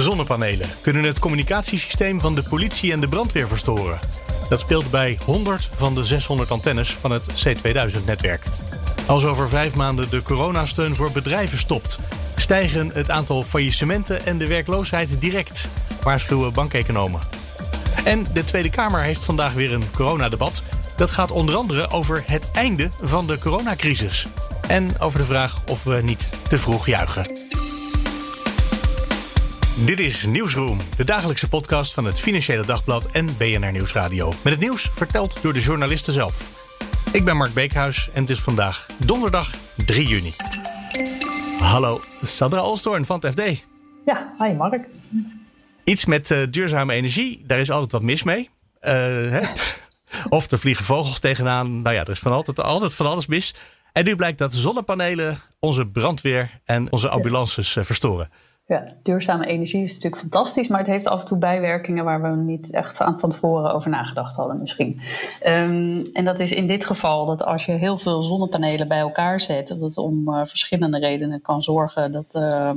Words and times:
Zonnepanelen 0.00 0.68
kunnen 0.80 1.02
het 1.02 1.18
communicatiesysteem 1.18 2.20
van 2.20 2.34
de 2.34 2.42
politie 2.42 2.92
en 2.92 3.00
de 3.00 3.08
brandweer 3.08 3.48
verstoren. 3.48 3.98
Dat 4.48 4.60
speelt 4.60 4.90
bij 4.90 5.18
100 5.24 5.70
van 5.74 5.94
de 5.94 6.04
600 6.04 6.50
antennes 6.50 6.90
van 6.90 7.10
het 7.10 7.46
C2000-netwerk. 7.46 8.42
Als 9.06 9.24
over 9.24 9.48
vijf 9.48 9.74
maanden 9.74 10.10
de 10.10 10.22
coronasteun 10.22 10.94
voor 10.94 11.10
bedrijven 11.10 11.58
stopt, 11.58 11.98
stijgen 12.36 12.90
het 12.94 13.10
aantal 13.10 13.42
faillissementen 13.42 14.26
en 14.26 14.38
de 14.38 14.46
werkloosheid 14.46 15.20
direct, 15.20 15.70
waarschuwen 16.02 16.52
bankeconomen. 16.52 17.20
En 18.04 18.26
de 18.32 18.44
Tweede 18.44 18.70
Kamer 18.70 19.02
heeft 19.02 19.24
vandaag 19.24 19.52
weer 19.52 19.72
een 19.72 19.90
coronadebat. 19.94 20.62
Dat 20.96 21.10
gaat 21.10 21.30
onder 21.30 21.54
andere 21.54 21.90
over 21.90 22.22
het 22.26 22.50
einde 22.52 22.90
van 23.00 23.26
de 23.26 23.38
coronacrisis. 23.38 24.26
En 24.66 25.00
over 25.00 25.18
de 25.18 25.24
vraag 25.24 25.60
of 25.66 25.84
we 25.84 26.00
niet 26.02 26.28
te 26.48 26.58
vroeg 26.58 26.86
juichen. 26.86 27.39
Dit 29.84 30.00
is 30.00 30.26
Nieuwsroom, 30.26 30.78
de 30.96 31.04
dagelijkse 31.04 31.48
podcast 31.48 31.94
van 31.94 32.04
het 32.04 32.20
Financiële 32.20 32.64
Dagblad 32.64 33.10
en 33.10 33.26
BNR 33.36 33.72
Nieuwsradio. 33.72 34.28
Met 34.28 34.52
het 34.52 34.58
nieuws 34.58 34.82
verteld 34.82 35.42
door 35.42 35.52
de 35.52 35.60
journalisten 35.60 36.12
zelf. 36.12 36.66
Ik 37.12 37.24
ben 37.24 37.36
Mark 37.36 37.54
Beekhuis 37.54 38.10
en 38.12 38.20
het 38.20 38.30
is 38.30 38.40
vandaag 38.40 38.86
donderdag 39.06 39.54
3 39.86 40.08
juni. 40.08 40.32
Hallo, 41.58 42.00
Sandra 42.22 42.62
Olstorn 42.62 43.04
van 43.04 43.20
het 43.20 43.32
FD. 43.32 43.64
Ja, 44.04 44.34
hi 44.38 44.52
Mark. 44.52 44.86
Iets 45.84 46.04
met 46.04 46.30
uh, 46.30 46.46
duurzame 46.50 46.92
energie, 46.94 47.44
daar 47.46 47.58
is 47.58 47.70
altijd 47.70 47.92
wat 47.92 48.02
mis 48.02 48.22
mee. 48.22 48.50
Uh, 48.82 48.90
hè? 49.30 49.42
Of 50.28 50.50
er 50.50 50.58
vliegen 50.58 50.84
vogels 50.84 51.18
tegenaan. 51.18 51.82
Nou 51.82 51.94
ja, 51.94 52.00
er 52.00 52.10
is 52.10 52.18
van 52.18 52.32
altijd, 52.32 52.60
altijd 52.60 52.94
van 52.94 53.06
alles 53.06 53.26
mis. 53.26 53.54
En 53.92 54.04
nu 54.04 54.16
blijkt 54.16 54.38
dat 54.38 54.54
zonnepanelen 54.54 55.38
onze 55.58 55.86
brandweer 55.86 56.60
en 56.64 56.92
onze 56.92 57.08
ambulances 57.08 57.76
uh, 57.76 57.84
verstoren. 57.84 58.30
Ja, 58.70 58.92
duurzame 59.02 59.46
energie 59.46 59.82
is 59.82 59.92
natuurlijk 59.92 60.22
fantastisch, 60.22 60.68
maar 60.68 60.78
het 60.78 60.86
heeft 60.86 61.06
af 61.06 61.20
en 61.20 61.26
toe 61.26 61.38
bijwerkingen 61.38 62.04
waar 62.04 62.22
we 62.22 62.28
niet 62.28 62.70
echt 62.70 62.96
van, 62.96 63.20
van 63.20 63.30
tevoren 63.30 63.74
over 63.74 63.90
nagedacht 63.90 64.36
hadden 64.36 64.60
misschien. 64.60 65.00
Um, 65.46 66.06
en 66.12 66.24
dat 66.24 66.40
is 66.40 66.52
in 66.52 66.66
dit 66.66 66.84
geval 66.84 67.26
dat 67.26 67.44
als 67.44 67.64
je 67.64 67.72
heel 67.72 67.98
veel 67.98 68.22
zonnepanelen 68.22 68.88
bij 68.88 68.98
elkaar 68.98 69.40
zet, 69.40 69.68
dat 69.68 69.80
het 69.80 69.96
om 69.96 70.28
uh, 70.28 70.40
verschillende 70.46 70.98
redenen 70.98 71.42
kan 71.42 71.62
zorgen 71.62 72.12
dat, 72.12 72.24
uh, 72.32 72.70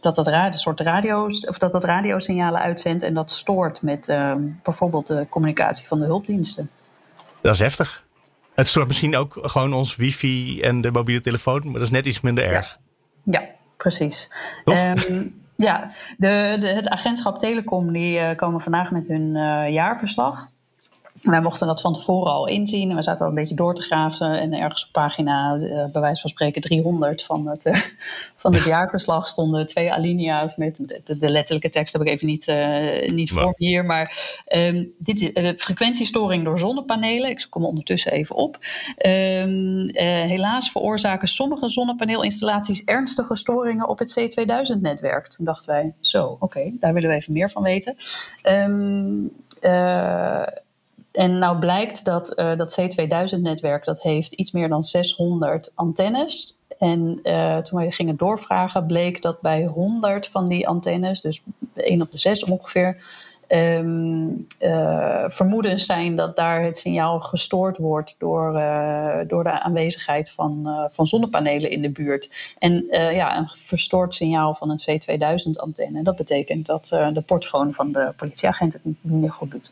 dat 0.00 0.14
dat 0.14 0.26
ra 0.26 0.52
soort 0.52 0.80
radio's, 0.80 1.46
of 1.46 1.58
dat 1.58 1.72
dat 1.72 1.84
radiosignalen 1.84 2.60
uitzendt 2.60 3.02
en 3.02 3.14
dat 3.14 3.30
stoort 3.30 3.82
met 3.82 4.08
uh, 4.08 4.34
bijvoorbeeld 4.62 5.06
de 5.06 5.26
communicatie 5.28 5.86
van 5.86 5.98
de 5.98 6.04
hulpdiensten. 6.04 6.70
Dat 7.40 7.52
is 7.52 7.60
heftig. 7.60 8.04
Het 8.54 8.66
stoort 8.66 8.86
misschien 8.86 9.16
ook 9.16 9.38
gewoon 9.40 9.72
ons 9.72 9.96
wifi 9.96 10.60
en 10.60 10.80
de 10.80 10.90
mobiele 10.90 11.20
telefoon, 11.20 11.64
maar 11.64 11.72
dat 11.72 11.82
is 11.82 11.90
net 11.90 12.06
iets 12.06 12.20
minder 12.20 12.44
erg. 12.44 12.78
Ja, 13.24 13.40
ja 13.40 13.56
precies. 13.78 14.30
Um, 14.64 15.34
ja, 15.56 15.90
de, 16.16 16.56
de, 16.60 16.66
het 16.66 16.88
agentschap 16.88 17.38
Telecom 17.38 17.92
die 17.92 18.18
uh, 18.18 18.36
komen 18.36 18.60
vandaag 18.60 18.90
met 18.90 19.06
hun 19.06 19.34
uh, 19.34 19.68
jaarverslag. 19.70 20.50
Wij 21.22 21.40
mochten 21.40 21.66
dat 21.66 21.80
van 21.80 21.92
tevoren 21.92 22.32
al 22.32 22.46
inzien. 22.46 22.90
En 22.90 22.96
we 22.96 23.02
zaten 23.02 23.24
al 23.24 23.30
een 23.30 23.36
beetje 23.36 23.54
door 23.54 23.74
te 23.74 23.82
graven. 23.82 24.40
En 24.40 24.52
ergens 24.52 24.86
op 24.86 24.92
pagina, 24.92 25.54
uh, 25.54 25.84
bij 25.92 26.00
wijze 26.00 26.20
van 26.20 26.30
spreken, 26.30 26.60
300 26.60 27.24
van 27.24 27.48
het, 27.48 27.66
uh, 27.66 27.74
van 28.42 28.54
het 28.54 28.64
jaarverslag 28.64 29.28
stonden 29.28 29.66
twee 29.66 29.92
alinea's 29.92 30.56
met 30.56 30.76
de, 30.76 31.16
de, 31.16 31.30
letterlijke 31.30 31.68
tekst 31.68 31.92
heb 31.92 32.02
ik 32.02 32.08
even 32.08 32.26
niet, 32.26 32.46
uh, 32.48 33.10
niet 33.10 33.30
voor 33.30 33.44
me 33.44 33.54
hier. 33.56 33.84
Maar 33.84 34.42
um, 34.48 34.92
dit 34.98 35.20
is 35.20 35.32
de 35.32 35.54
frequentiestoring 35.58 36.44
door 36.44 36.58
zonnepanelen. 36.58 37.30
Ik 37.30 37.46
kom 37.50 37.64
ondertussen 37.64 38.12
even 38.12 38.36
op. 38.36 38.58
Um, 39.06 39.90
helaas 39.94 40.70
veroorzaken 40.70 41.28
sommige 41.28 41.68
zonnepaneelinstallaties 41.68 42.84
ernstige 42.84 43.36
storingen 43.36 43.88
op 43.88 43.98
het 43.98 44.20
C2000-netwerk. 44.20 45.26
Toen 45.26 45.44
dachten 45.44 45.68
wij, 45.72 45.94
zo, 46.00 46.26
oké, 46.26 46.44
okay, 46.44 46.76
daar 46.80 46.92
willen 46.92 47.10
we 47.10 47.16
even 47.16 47.32
meer 47.32 47.50
van 47.50 47.62
weten. 47.62 47.96
Um, 48.42 49.30
en 51.12 51.38
nou 51.38 51.58
blijkt 51.58 52.04
dat 52.04 52.38
uh, 52.38 52.56
dat 52.56 52.80
C2000-netwerk 52.80 53.84
dat 53.84 54.02
heeft 54.02 54.32
iets 54.32 54.52
meer 54.52 54.68
dan 54.68 54.84
600 54.84 55.72
antennes. 55.74 56.58
En 56.78 57.20
uh, 57.22 57.56
toen 57.56 57.80
we 57.80 57.92
gingen 57.92 58.16
doorvragen, 58.16 58.86
bleek 58.86 59.22
dat 59.22 59.40
bij 59.40 59.64
100 59.64 60.28
van 60.28 60.48
die 60.48 60.68
antennes, 60.68 61.20
dus 61.20 61.42
1 61.74 62.02
op 62.02 62.12
de 62.12 62.18
6 62.18 62.44
ongeveer, 62.44 63.02
um, 63.48 64.46
uh, 64.60 65.24
vermoedens 65.26 65.86
zijn 65.86 66.16
dat 66.16 66.36
daar 66.36 66.62
het 66.62 66.78
signaal 66.78 67.20
gestoord 67.20 67.76
wordt 67.76 68.14
door, 68.18 68.52
door 69.26 69.44
de 69.44 69.60
aanwezigheid 69.60 70.30
van, 70.30 70.86
van 70.90 71.06
zonnepanelen 71.06 71.70
in 71.70 71.82
de 71.82 71.90
buurt. 71.90 72.54
En 72.58 72.86
ja, 72.90 73.38
een 73.38 73.48
verstoord 73.48 74.14
signaal 74.14 74.54
van 74.54 74.70
een 74.70 75.00
C2000-antenne, 75.00 76.02
dat 76.02 76.16
betekent 76.16 76.66
dat 76.66 76.86
de 76.88 77.22
portfoon 77.26 77.74
van 77.74 77.92
de 77.92 78.12
politieagent 78.16 78.72
het 78.72 78.84
niet 78.84 78.96
meer 79.02 79.32
goed 79.32 79.50
doet. 79.50 79.70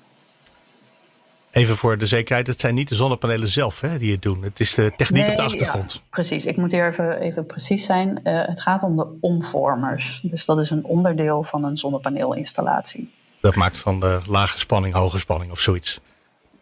Even 1.57 1.77
voor 1.77 1.99
de 1.99 2.07
zekerheid, 2.07 2.47
het 2.47 2.61
zijn 2.61 2.75
niet 2.75 2.89
de 2.89 2.95
zonnepanelen 2.95 3.49
zelf 3.49 3.81
hè, 3.81 3.99
die 3.99 4.13
het 4.13 4.23
doen. 4.23 4.43
Het 4.43 4.61
is 4.61 4.75
de 4.75 4.93
techniek 4.97 5.23
nee, 5.23 5.31
op 5.31 5.37
de 5.37 5.43
achtergrond. 5.43 5.93
Ja, 5.93 6.01
precies, 6.11 6.47
ik 6.47 6.57
moet 6.57 6.73
hier 6.73 6.89
even, 6.89 7.21
even 7.21 7.47
precies 7.47 7.85
zijn. 7.85 8.21
Uh, 8.25 8.47
het 8.47 8.61
gaat 8.61 8.83
om 8.83 8.97
de 8.97 9.07
omvormers. 9.21 10.21
Dus 10.23 10.45
dat 10.45 10.59
is 10.59 10.71
een 10.71 10.85
onderdeel 10.85 11.43
van 11.43 11.65
een 11.65 11.77
zonnepaneelinstallatie. 11.77 13.13
Dat 13.41 13.55
maakt 13.55 13.79
van 13.79 14.01
de 14.01 14.21
lage 14.27 14.59
spanning, 14.59 14.95
hoge 14.95 15.19
spanning 15.19 15.51
of 15.51 15.61
zoiets. 15.61 16.01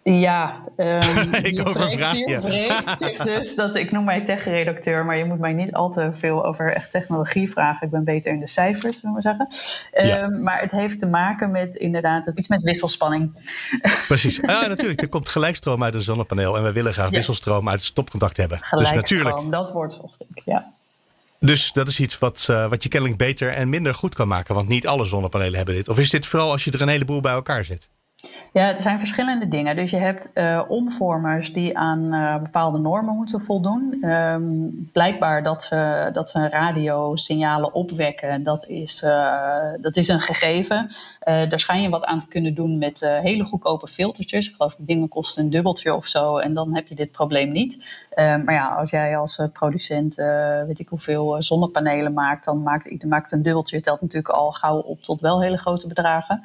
Ja, 0.05 0.65
um, 0.77 1.35
ik 1.43 1.69
overvraag 1.69 2.17
je. 2.17 3.21
dus 3.25 3.55
dat, 3.55 3.77
ik 3.77 3.91
noem 3.91 4.05
mij 4.05 4.25
tech-redacteur, 4.25 5.05
maar 5.05 5.17
je 5.17 5.25
moet 5.25 5.39
mij 5.39 5.53
niet 5.53 5.73
al 5.73 5.91
te 5.91 6.11
veel 6.19 6.45
over 6.45 6.73
echt 6.73 6.91
technologie 6.91 7.51
vragen. 7.51 7.87
Ik 7.87 7.93
ben 7.93 8.05
beter 8.05 8.33
in 8.33 8.41
de 8.41 8.47
cijfers, 8.47 9.01
zullen 9.01 9.15
we 9.15 9.23
zeggen. 9.23 9.49
Um, 9.95 10.07
ja. 10.07 10.29
Maar 10.29 10.61
het 10.61 10.71
heeft 10.71 10.99
te 10.99 11.07
maken 11.07 11.51
met 11.51 11.75
inderdaad 11.75 12.31
iets 12.35 12.49
met 12.49 12.63
wisselspanning. 12.63 13.33
Precies, 14.09 14.37
ja, 14.47 14.67
natuurlijk. 14.67 15.03
Er 15.03 15.09
komt 15.09 15.29
gelijkstroom 15.29 15.85
uit 15.85 15.95
een 15.95 16.03
zonnepaneel 16.03 16.57
en 16.57 16.63
we 16.63 16.73
willen 16.73 16.93
graag 16.93 17.11
ja. 17.11 17.17
wisselstroom 17.17 17.69
uit 17.69 17.79
het 17.79 17.89
stopcontact 17.89 18.37
hebben. 18.37 18.59
Gelijkstroom, 18.61 19.03
dus 19.03 19.11
natuurlijk. 19.11 19.51
dat 19.51 19.73
woord 19.73 19.93
zocht 19.93 20.21
ik, 20.21 20.43
ja. 20.45 20.73
Dus 21.41 21.73
dat 21.73 21.89
is 21.89 22.01
iets 22.01 22.19
wat, 22.19 22.47
uh, 22.51 22.69
wat 22.69 22.83
je 22.83 22.89
kennelijk 22.89 23.19
beter 23.19 23.53
en 23.53 23.69
minder 23.69 23.95
goed 23.95 24.15
kan 24.15 24.29
maken, 24.29 24.55
want 24.55 24.69
niet 24.69 24.87
alle 24.87 25.05
zonnepanelen 25.05 25.57
hebben 25.57 25.75
dit. 25.75 25.89
Of 25.89 25.99
is 25.99 26.11
dit 26.11 26.27
vooral 26.27 26.51
als 26.51 26.65
je 26.65 26.71
er 26.71 26.83
een 26.83 26.89
heleboel 26.89 27.21
bij 27.21 27.33
elkaar 27.33 27.65
zet? 27.65 27.89
Ja, 28.53 28.65
het 28.65 28.81
zijn 28.81 28.99
verschillende 28.99 29.49
dingen. 29.49 29.77
Dus 29.77 29.91
je 29.91 29.97
hebt 29.97 30.31
uh, 30.35 30.63
omvormers 30.69 31.53
die 31.53 31.79
aan 31.79 32.15
uh, 32.15 32.39
bepaalde 32.43 32.79
normen 32.79 33.15
moeten 33.15 33.41
voldoen. 33.41 34.11
Um, 34.11 34.89
blijkbaar 34.93 35.43
dat 35.43 35.63
ze, 35.63 36.11
dat 36.13 36.31
ze 36.31 36.49
radiosignalen 36.49 37.75
opwekken, 37.75 38.43
dat 38.43 38.67
is, 38.67 39.03
uh, 39.03 39.73
dat 39.81 39.97
is 39.97 40.09
een 40.09 40.21
gegeven. 40.21 40.91
daar 41.25 41.61
schijn 41.61 41.83
je 41.83 41.89
wat 41.89 42.05
aan 42.05 42.19
te 42.19 42.29
kunnen 42.29 42.55
doen 42.55 42.79
met 42.79 43.01
hele 43.01 43.45
goedkope 43.45 43.89
filtertjes. 43.89 44.49
Ik 44.49 44.55
geloof 44.55 44.75
dingen 44.79 45.09
kosten 45.09 45.45
een 45.45 45.51
dubbeltje 45.51 45.95
of 45.95 46.07
zo 46.07 46.39
en 46.39 46.55
dan 46.55 46.75
heb 46.75 46.89
je 46.89 46.95
dit 46.95 47.11
probleem 47.11 47.53
niet. 47.53 47.85
maar 48.17 48.53
ja, 48.53 48.69
als 48.69 48.91
jij 48.91 49.17
als 49.17 49.41
producent 49.53 50.15
weet 50.67 50.79
ik 50.79 50.89
hoeveel 50.89 51.43
zonnepanelen 51.43 52.13
maakt, 52.13 52.45
dan 52.45 52.63
maakt, 52.63 53.05
maakt 53.05 53.33
een 53.33 53.43
dubbeltje, 53.43 53.81
telt 53.81 54.01
natuurlijk 54.01 54.35
al 54.35 54.53
gauw 54.53 54.79
op 54.79 55.03
tot 55.03 55.21
wel 55.21 55.43
hele 55.43 55.59
grote 55.59 55.87
bedragen. 55.87 56.43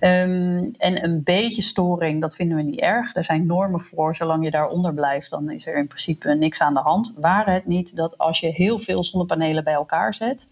Um, 0.00 0.74
en 0.78 1.04
een 1.04 1.17
beetje 1.22 1.62
storing, 1.62 2.20
dat 2.20 2.34
vinden 2.34 2.56
we 2.56 2.62
niet 2.62 2.80
erg. 2.80 3.16
Er 3.16 3.24
zijn 3.24 3.46
normen 3.46 3.80
voor, 3.80 4.16
zolang 4.16 4.44
je 4.44 4.50
daaronder 4.50 4.94
blijft, 4.94 5.30
dan 5.30 5.50
is 5.50 5.66
er 5.66 5.76
in 5.76 5.86
principe 5.86 6.34
niks 6.34 6.60
aan 6.60 6.74
de 6.74 6.80
hand. 6.80 7.14
Waar 7.20 7.52
het 7.52 7.66
niet 7.66 7.96
dat 7.96 8.18
als 8.18 8.40
je 8.40 8.48
heel 8.48 8.78
veel 8.78 9.04
zonnepanelen 9.04 9.64
bij 9.64 9.74
elkaar 9.74 10.14
zet, 10.14 10.48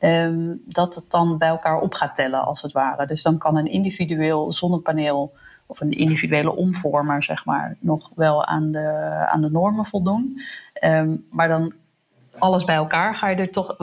um, 0.00 0.62
dat 0.66 0.94
het 0.94 1.04
dan 1.08 1.38
bij 1.38 1.48
elkaar 1.48 1.80
op 1.80 1.94
gaat 1.94 2.14
tellen, 2.14 2.44
als 2.44 2.62
het 2.62 2.72
ware. 2.72 3.06
Dus 3.06 3.22
dan 3.22 3.38
kan 3.38 3.56
een 3.56 3.66
individueel 3.66 4.52
zonnepaneel 4.52 5.32
of 5.66 5.80
een 5.80 5.92
individuele 5.92 6.56
omvormer, 6.56 7.22
zeg 7.22 7.44
maar, 7.44 7.76
nog 7.80 8.10
wel 8.14 8.44
aan 8.44 8.72
de, 8.72 8.88
aan 9.28 9.40
de 9.40 9.50
normen 9.50 9.86
voldoen. 9.86 10.40
Um, 10.84 11.26
maar 11.30 11.48
dan 11.48 11.72
alles 12.38 12.64
bij 12.64 12.74
elkaar 12.76 13.14
ga 13.14 13.28
je 13.28 13.36
er 13.36 13.50
toch, 13.50 13.76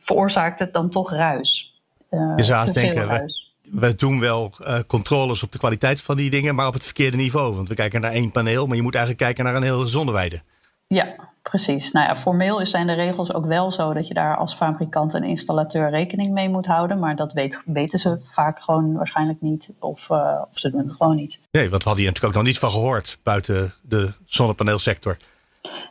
veroorzaakt 0.00 0.58
het 0.58 0.72
dan 0.72 0.90
toch 0.90 1.10
ruis. 1.10 1.80
Uh, 2.10 2.32
je 2.36 2.42
zou 2.42 2.72
denken, 2.72 3.04
ruis 3.06 3.43
we 3.74 3.94
doen 3.94 4.20
wel 4.20 4.52
uh, 4.60 4.78
controles 4.86 5.42
op 5.42 5.52
de 5.52 5.58
kwaliteit 5.58 6.00
van 6.00 6.16
die 6.16 6.30
dingen, 6.30 6.54
maar 6.54 6.66
op 6.66 6.72
het 6.74 6.84
verkeerde 6.84 7.16
niveau. 7.16 7.54
Want 7.54 7.68
we 7.68 7.74
kijken 7.74 8.00
naar 8.00 8.10
één 8.10 8.30
paneel, 8.30 8.66
maar 8.66 8.76
je 8.76 8.82
moet 8.82 8.94
eigenlijk 8.94 9.24
kijken 9.24 9.44
naar 9.44 9.54
een 9.54 9.72
hele 9.72 9.86
zonneweide. 9.86 10.42
Ja, 10.86 11.14
precies. 11.42 11.92
Nou 11.92 12.06
ja, 12.06 12.16
formeel 12.16 12.66
zijn 12.66 12.86
de 12.86 12.92
regels 12.92 13.32
ook 13.32 13.46
wel 13.46 13.70
zo 13.70 13.92
dat 13.92 14.08
je 14.08 14.14
daar 14.14 14.36
als 14.36 14.54
fabrikant 14.54 15.14
en 15.14 15.24
installateur 15.24 15.90
rekening 15.90 16.32
mee 16.32 16.48
moet 16.48 16.66
houden. 16.66 16.98
Maar 16.98 17.16
dat 17.16 17.32
weet, 17.32 17.62
weten 17.66 17.98
ze 17.98 18.18
vaak 18.22 18.60
gewoon 18.60 18.92
waarschijnlijk 18.92 19.40
niet. 19.40 19.70
Of, 19.78 20.08
uh, 20.10 20.42
of 20.50 20.58
ze 20.58 20.70
doen 20.70 20.86
het 20.86 20.96
gewoon 20.96 21.16
niet. 21.16 21.40
Nee, 21.50 21.70
want 21.70 21.82
we 21.82 21.88
hadden 21.88 22.04
hier 22.04 22.12
natuurlijk 22.12 22.36
ook 22.36 22.42
nog 22.42 22.52
niet 22.52 22.58
van 22.58 22.70
gehoord 22.70 23.18
buiten 23.22 23.74
de 23.82 24.12
zonnepaneelsector. 24.24 25.16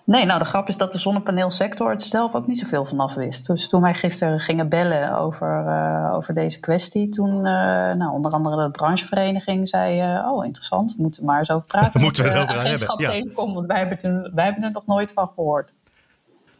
Nee, 0.05 0.25
nou 0.25 0.39
de 0.39 0.45
grap 0.45 0.67
is 0.67 0.77
dat 0.77 0.91
de 0.91 0.99
zonnepaneelsector 0.99 1.89
het 1.89 2.01
zelf 2.01 2.35
ook 2.35 2.47
niet 2.47 2.59
zoveel 2.59 2.85
vanaf 2.85 3.13
wist. 3.13 3.47
Dus 3.47 3.69
toen 3.69 3.81
wij 3.81 3.93
gisteren 3.93 4.39
gingen 4.39 4.69
bellen 4.69 5.17
over, 5.17 5.63
uh, 5.67 6.13
over 6.13 6.33
deze 6.33 6.59
kwestie, 6.59 7.09
toen 7.09 7.35
uh, 7.37 7.43
nou, 7.93 8.11
onder 8.11 8.31
andere 8.31 8.63
de 8.63 8.71
branchevereniging 8.71 9.67
zei, 9.67 10.15
uh, 10.15 10.31
oh 10.31 10.45
interessant, 10.45 10.95
we 10.95 11.01
moeten 11.01 11.25
maar 11.25 11.39
eens 11.39 11.51
over 11.51 11.67
praten. 11.77 12.01
moeten 12.01 12.23
we 12.23 12.29
het 12.29 12.41
over 12.41 12.61
hebben. 12.61 12.95
Ja. 12.97 13.09
Telecom, 13.09 13.53
want 13.53 13.65
wij 13.65 13.77
hebben, 13.77 13.97
toen, 13.97 14.31
wij 14.33 14.45
hebben 14.45 14.63
er 14.63 14.71
nog 14.71 14.85
nooit 14.85 15.11
van 15.11 15.27
gehoord. 15.27 15.71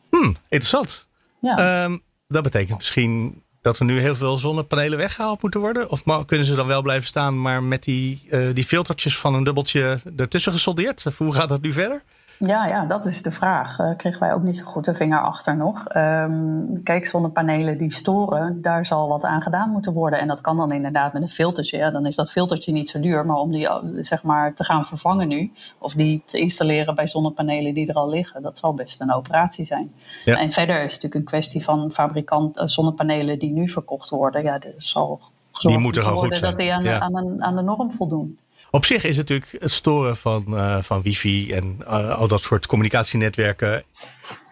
Hmm, 0.09 0.36
interessant. 0.50 1.07
Ja. 1.39 1.83
Um, 1.83 2.01
dat 2.27 2.44
betekent 2.44 2.77
misschien 2.77 3.44
dat 3.62 3.80
er 3.80 3.86
nu 3.86 4.00
heel 4.00 4.16
veel 4.16 4.38
zonnepanelen 4.38 4.98
weggehaald 4.98 5.42
moeten 5.42 5.59
worden? 5.59 5.89
Of 5.89 6.25
kunnen 6.25 6.45
ze 6.45 6.56
dan 6.56 6.68
wel 6.68 6.81
blijven 6.81 7.07
staan, 7.07 7.42
maar 7.42 7.63
met 7.63 7.83
die, 7.83 8.24
uh, 8.30 8.54
die 8.54 8.63
filtertjes 8.63 9.18
van 9.18 9.33
een 9.33 9.44
dubbeltje 9.44 10.00
ertussen 10.18 10.51
gesoldeerd? 10.51 11.18
hoe 11.18 11.33
gaat 11.33 11.50
dat 11.50 11.62
nu 11.62 11.71
verder? 11.71 12.04
Ja, 12.39 12.68
ja, 12.68 12.85
dat 12.85 13.06
is 13.06 13.21
de 13.21 13.31
vraag. 13.31 13.80
Uh, 13.80 13.95
kregen 13.97 14.19
wij 14.19 14.33
ook 14.33 14.44
niet 14.44 14.57
zo 14.57 14.65
goed 14.65 14.85
de 14.85 14.94
vinger 14.94 15.21
achter 15.21 15.57
nog. 15.57 15.95
Um, 15.95 16.83
kijk, 16.83 17.06
zonnepanelen 17.06 17.77
die 17.77 17.94
storen, 17.94 18.62
daar 18.62 18.85
zal 18.85 19.07
wat 19.07 19.24
aan 19.24 19.41
gedaan 19.41 19.69
moeten 19.69 19.94
worden. 19.94 20.19
En 20.19 20.27
dat 20.27 20.41
kan 20.41 20.57
dan 20.57 20.71
inderdaad 20.71 21.13
met 21.13 21.21
een 21.21 21.30
filtertje. 21.30 21.77
Ja, 21.77 21.91
dan 21.91 22.06
is 22.06 22.15
dat 22.15 22.31
filtertje 22.31 22.71
niet 22.71 22.89
zo 22.89 23.00
duur. 23.00 23.25
Maar 23.25 23.35
om 23.35 23.51
die 23.51 23.68
zeg 24.01 24.24
maar, 24.24 24.53
te 24.53 24.63
gaan 24.63 24.85
vervangen 24.85 25.27
nu, 25.27 25.51
of 25.77 25.94
die 25.94 26.24
te 26.25 26.39
installeren 26.39 26.95
bij 26.95 27.07
zonnepanelen 27.07 27.74
die 27.74 27.88
er 27.88 27.95
al 27.95 28.09
liggen, 28.09 28.41
dat 28.41 28.57
zal 28.57 28.74
best 28.74 29.01
een 29.01 29.13
operatie 29.13 29.65
zijn. 29.65 29.94
Ja. 30.25 30.39
En 30.39 30.51
verder 30.51 30.75
is 30.75 30.81
het 30.81 30.91
natuurlijk 30.91 31.15
een 31.15 31.24
kwestie 31.24 31.63
van 31.63 31.91
fabrikant 31.91 32.57
uh, 32.57 32.63
zonnepanelen 32.65 33.39
die 33.39 33.51
nu 33.51 33.69
verkocht 33.69 34.09
worden. 34.09 34.44
Ja, 34.44 34.53
er 34.53 34.74
zal 34.77 35.21
gezorgd 35.51 35.77
die 35.77 35.85
moeten 35.85 36.13
worden 36.13 36.41
dat 36.41 36.57
die 36.57 36.74
aan, 36.74 36.88
aan, 36.88 37.15
een, 37.15 37.44
aan 37.44 37.56
de 37.56 37.62
norm 37.62 37.91
voldoen. 37.91 38.38
Op 38.75 38.86
zich 38.86 39.04
is 39.04 39.18
het 39.18 39.30
natuurlijk 39.30 39.62
het 39.64 39.72
storen 39.72 40.18
van, 40.18 40.46
uh, 40.48 40.78
van 40.81 41.02
wifi 41.02 41.52
en 41.54 41.78
uh, 41.81 42.18
al 42.18 42.28
dat 42.28 42.42
soort 42.42 42.66
communicatienetwerken. 42.66 43.84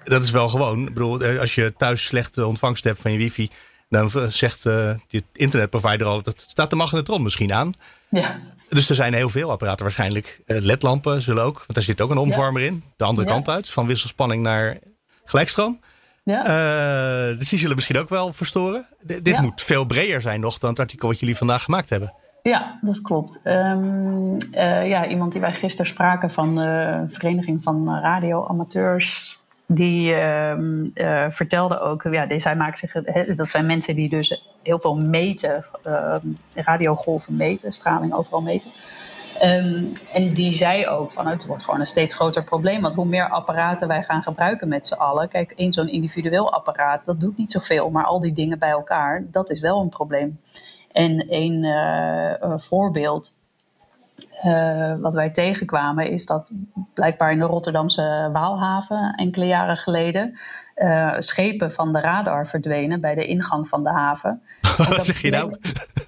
Dat 0.03 0.23
is 0.23 0.31
wel 0.31 0.49
gewoon. 0.49 0.87
Ik 0.87 0.93
bedoel, 0.93 1.21
eh, 1.21 1.39
als 1.39 1.55
je 1.55 1.73
thuis 1.77 2.05
slechte 2.05 2.47
ontvangst 2.47 2.83
hebt 2.83 2.99
van 2.99 3.11
je 3.11 3.17
wifi, 3.17 3.49
dan 3.89 4.11
zegt 4.29 4.65
uh, 4.65 4.91
je 5.07 5.23
internetprovider 5.33 6.07
al, 6.07 6.21
dat 6.21 6.45
staat 6.47 6.69
de 6.69 6.75
magnetron 6.75 7.21
misschien 7.21 7.53
aan. 7.53 7.73
Ja. 8.09 8.39
Dus 8.69 8.89
er 8.89 8.95
zijn 8.95 9.13
heel 9.13 9.29
veel 9.29 9.51
apparaten 9.51 9.83
waarschijnlijk. 9.83 10.41
LED-lampen 10.45 11.21
zullen 11.21 11.43
ook, 11.43 11.57
want 11.57 11.73
daar 11.73 11.83
zit 11.83 12.01
ook 12.01 12.11
een 12.11 12.17
omvormer 12.17 12.61
in. 12.61 12.83
De 12.97 13.03
andere 13.03 13.27
kant 13.27 13.49
uit, 13.49 13.69
van 13.69 13.87
wisselspanning 13.87 14.43
naar 14.43 14.77
gelijkstroom. 15.23 15.79
Ja. 16.23 17.33
dus 17.33 17.49
die 17.49 17.59
zullen 17.59 17.75
misschien 17.75 17.97
ook 17.97 18.09
wel 18.09 18.33
verstoren. 18.33 18.87
dit 19.01 19.39
moet 19.39 19.61
veel 19.61 19.85
breder 19.85 20.21
zijn 20.21 20.39
nog 20.39 20.57
dan 20.57 20.69
het 20.69 20.79
artikel 20.79 21.07
wat 21.07 21.19
jullie 21.19 21.37
vandaag 21.37 21.63
gemaakt 21.63 21.89
hebben. 21.89 22.13
Ja, 22.43 22.79
dat 22.81 23.01
klopt. 23.01 23.39
Um, 23.43 24.33
uh, 24.33 24.87
ja, 24.87 25.07
iemand 25.07 25.31
die 25.31 25.41
wij 25.41 25.53
gisteren 25.53 25.91
spraken 25.91 26.31
van 26.31 26.55
de 26.55 27.03
Vereniging 27.07 27.63
van 27.63 27.99
Radioamateurs. 27.99 29.39
Die 29.65 30.11
uh, 30.11 30.57
uh, 30.57 31.25
vertelde 31.29 31.79
ook, 31.79 32.03
ja, 32.11 32.39
zij 32.39 32.71
zich, 32.73 32.91
dat 33.35 33.49
zijn 33.49 33.65
mensen 33.65 33.95
die 33.95 34.09
dus 34.09 34.43
heel 34.63 34.79
veel 34.79 34.97
meten, 34.97 35.65
ehm, 35.83 36.27
radiogolven 36.53 37.35
meten, 37.35 37.71
straling 37.71 38.13
overal 38.13 38.41
meten. 38.41 38.71
En 40.13 40.33
die 40.33 40.53
zei 40.53 40.87
ook 40.87 41.11
van 41.11 41.27
het 41.27 41.45
wordt 41.45 41.63
gewoon 41.63 41.79
een 41.79 41.87
steeds 41.87 42.13
groter 42.13 42.43
probleem. 42.43 42.81
Want 42.81 42.93
hoe 42.93 43.05
meer 43.05 43.29
apparaten 43.29 43.87
wij 43.87 44.03
gaan 44.03 44.23
gebruiken 44.23 44.67
met 44.67 44.87
z'n 44.87 44.93
allen. 44.93 45.29
Kijk, 45.29 45.51
één 45.51 45.73
zo'n 45.73 45.89
individueel 45.89 46.51
apparaat, 46.51 47.05
dat 47.05 47.19
doet 47.19 47.37
niet 47.37 47.51
zoveel. 47.51 47.89
Maar 47.89 48.05
al 48.05 48.19
die 48.19 48.33
dingen 48.33 48.59
bij 48.59 48.69
elkaar, 48.69 49.23
dat 49.31 49.49
is 49.49 49.59
wel 49.59 49.81
een 49.81 49.89
probleem. 49.89 50.39
En 50.91 51.25
een 51.33 51.63
uh, 51.63 52.57
voorbeeld 52.57 53.33
uh, 54.45 54.95
wat 54.99 55.13
wij 55.13 55.29
tegenkwamen 55.29 56.09
is 56.09 56.25
dat 56.25 56.51
blijkbaar 56.93 57.31
in 57.31 57.39
de 57.39 57.45
Rotterdamse 57.45 58.29
Waalhaven 58.33 59.13
enkele 59.15 59.45
jaren 59.45 59.77
geleden 59.77 60.37
uh, 60.81 61.15
schepen 61.19 61.71
van 61.71 61.93
de 61.93 61.99
radar 61.99 62.47
verdwenen 62.47 63.01
bij 63.01 63.15
de 63.15 63.25
ingang 63.25 63.67
van 63.67 63.83
de 63.83 63.89
haven. 63.89 64.41
Wat 64.77 65.05
zeg 65.05 65.21
je 65.21 65.29
nou? 65.29 65.55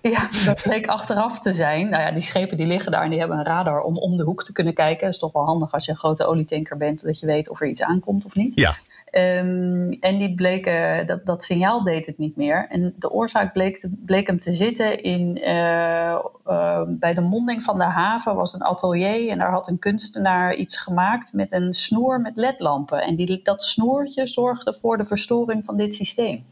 Ja, 0.02 0.30
dat 0.46 0.62
bleek 0.64 0.88
achteraf 0.88 1.40
te 1.40 1.52
zijn. 1.52 1.90
Nou 1.90 2.04
ja, 2.04 2.12
die 2.12 2.22
schepen 2.22 2.58
die 2.58 2.66
liggen 2.66 2.92
daar 2.92 3.04
en 3.04 3.10
die 3.10 3.20
hebben 3.20 3.38
een 3.38 3.46
radar 3.46 3.82
om 3.82 3.98
om 3.98 4.18
de 4.18 4.24
hoek 4.24 4.44
te 4.44 4.52
kunnen 4.52 4.74
kijken. 4.74 5.06
Dat 5.06 5.14
is 5.14 5.20
toch 5.20 5.32
wel 5.32 5.46
handig 5.46 5.72
als 5.72 5.86
je 5.86 5.92
een 5.92 5.98
grote 5.98 6.26
olietanker 6.26 6.78
bent, 6.78 7.04
dat 7.04 7.20
je 7.20 7.26
weet 7.26 7.50
of 7.50 7.62
er 7.62 7.68
iets 7.68 7.84
aankomt 7.84 8.26
of 8.26 8.36
niet. 8.36 8.56
Ja. 8.56 8.76
Um, 9.16 9.90
en 10.00 10.18
die 10.18 10.34
bleken, 10.36 11.06
dat, 11.06 11.26
dat 11.26 11.44
signaal 11.44 11.84
deed 11.84 12.06
het 12.06 12.18
niet 12.18 12.36
meer. 12.36 12.68
En 12.70 12.94
de 12.98 13.12
oorzaak 13.12 13.54
bleek, 13.54 13.78
te, 13.78 13.94
bleek 14.06 14.28
hem 14.28 14.40
te 14.40 14.52
zitten 14.52 15.04
in, 15.04 15.38
uh, 15.38 16.20
uh, 16.48 16.82
bij 16.88 17.14
de 17.14 17.22
monding 17.22 17.64
van 17.64 17.78
de 17.78 17.84
haven 17.84 18.36
was 18.36 18.54
een 18.54 18.64
atelier 18.64 19.30
en 19.30 19.38
daar 19.38 19.52
had 19.52 19.68
een 19.68 19.80
kunstenaar 19.80 20.56
iets 20.56 20.78
gemaakt 20.78 21.34
met 21.34 21.52
een 21.52 21.74
snoer 21.74 22.22
met 22.22 22.36
ledlampen. 22.36 23.02
En 23.02 23.16
die, 23.16 23.40
dat 23.44 23.64
snoertje 23.64 24.28
zorgde 24.28 24.63
voor 24.82 24.98
de 24.98 25.06
verstoring 25.06 25.66
van 25.66 25.78
dit 25.78 25.96
systeem. 25.96 26.46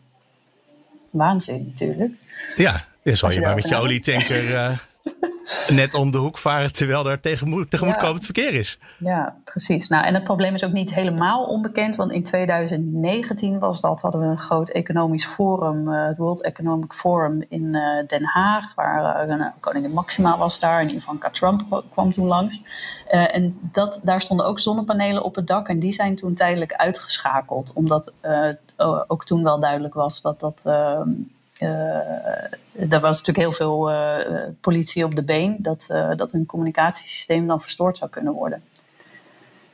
Waanzin 1.09 1.65
natuurlijk. 1.67 2.13
Ja, 2.55 2.85
dan 3.03 3.17
zal 3.17 3.29
je, 3.29 3.35
je 3.35 3.41
maar 3.41 3.55
met 3.55 3.69
je 3.69 3.75
olietanker 3.75 4.49
uh, 4.49 4.77
net 5.69 5.93
om 5.93 6.11
de 6.11 6.17
hoek 6.17 6.37
varen 6.37 6.73
terwijl 6.73 7.09
er 7.09 7.19
tegenwoordig 7.19 7.69
tegemoetkomend 7.69 8.19
ja. 8.19 8.25
verkeer 8.25 8.53
is. 8.53 8.79
Ja, 8.97 9.35
precies. 9.43 9.87
Nou, 9.87 10.05
en 10.05 10.13
het 10.13 10.23
probleem 10.23 10.53
is 10.53 10.63
ook 10.63 10.71
niet 10.71 10.93
helemaal 10.93 11.45
onbekend, 11.45 11.95
want 11.95 12.11
in 12.11 12.23
2019 12.23 13.59
was 13.59 13.81
dat, 13.81 14.01
hadden 14.01 14.21
we 14.21 14.27
een 14.27 14.37
groot 14.37 14.69
economisch 14.69 15.25
forum, 15.25 15.87
uh, 15.87 16.07
het 16.07 16.17
World 16.17 16.41
Economic 16.41 16.93
Forum 16.93 17.45
in 17.49 17.63
uh, 17.63 18.07
Den 18.07 18.23
Haag, 18.23 18.75
waar 18.75 19.29
uh, 19.29 19.45
koningin 19.59 19.91
Maxima 19.91 20.37
was 20.37 20.59
daar 20.59 20.79
en 20.79 20.95
Ivanka 20.95 21.29
Trump 21.29 21.83
kwam 21.91 22.11
toen 22.11 22.27
langs. 22.27 22.63
en 23.07 23.59
dat, 23.61 24.01
daar 24.03 24.21
stonden 24.21 24.45
ook 24.45 24.59
zonnepanelen 24.59 25.23
op 25.23 25.35
het 25.35 25.47
dak 25.47 25.67
en 25.67 25.79
die 25.79 25.91
zijn 25.91 26.15
toen 26.15 26.33
tijdelijk 26.33 26.73
uitgeschakeld, 26.73 27.73
omdat 27.73 28.13
ook 29.07 29.25
toen 29.25 29.43
wel 29.43 29.59
duidelijk 29.59 29.93
was 29.93 30.21
dat 30.21 30.39
dat 30.39 30.61
ehm, 30.65 31.09
er 31.61 32.99
was 32.99 33.17
natuurlijk 33.17 33.37
heel 33.37 33.51
veel 33.51 33.91
uh, 33.91 34.15
politie 34.61 35.03
op 35.03 35.15
de 35.15 35.23
been 35.23 35.55
dat, 35.59 35.87
uh, 35.91 36.09
dat 36.15 36.31
hun 36.31 36.45
communicatiesysteem 36.45 37.47
dan 37.47 37.61
verstoord 37.61 37.97
zou 37.97 38.11
kunnen 38.11 38.33
worden. 38.33 38.63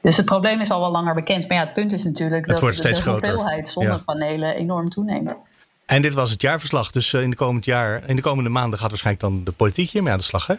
Dus 0.02 0.18
het 0.18 0.26
probleem 0.26 0.62
is 0.62 0.70
al 0.70 0.80
wel 0.80 0.92
langer 0.92 1.14
bekend. 1.14 1.48
Maar 1.48 1.58
ja, 1.58 1.64
het 1.64 1.74
punt 1.74 1.92
is 1.92 2.04
natuurlijk 2.04 2.48
dat 2.48 2.60
de, 2.60 3.02
hoeveelheid 3.12 3.70
zonnepanelen 3.70 4.50
ja. 4.50 4.56
enorm 4.56 4.90
toeneemt. 4.90 5.38
En 5.86 6.02
dit 6.02 6.14
was 6.14 6.32
het 6.32 6.42
jaarverslag. 6.42 6.92
Dus 6.92 7.14
in 7.14 7.30
de, 7.30 7.36
komend 7.36 7.66
jaar, 7.66 8.04
in 8.10 8.16
de 8.16 8.22
komende 8.22 8.50
maanden 8.50 8.80
gaat 8.80 8.90
waarschijnlijk 8.90 9.26
dan 9.26 9.44
de 9.44 9.52
politiek 9.52 9.90
hiermee 9.90 10.12
aan 10.12 10.18
de 10.18 10.24
slag, 10.24 10.48
hè? 10.48 10.56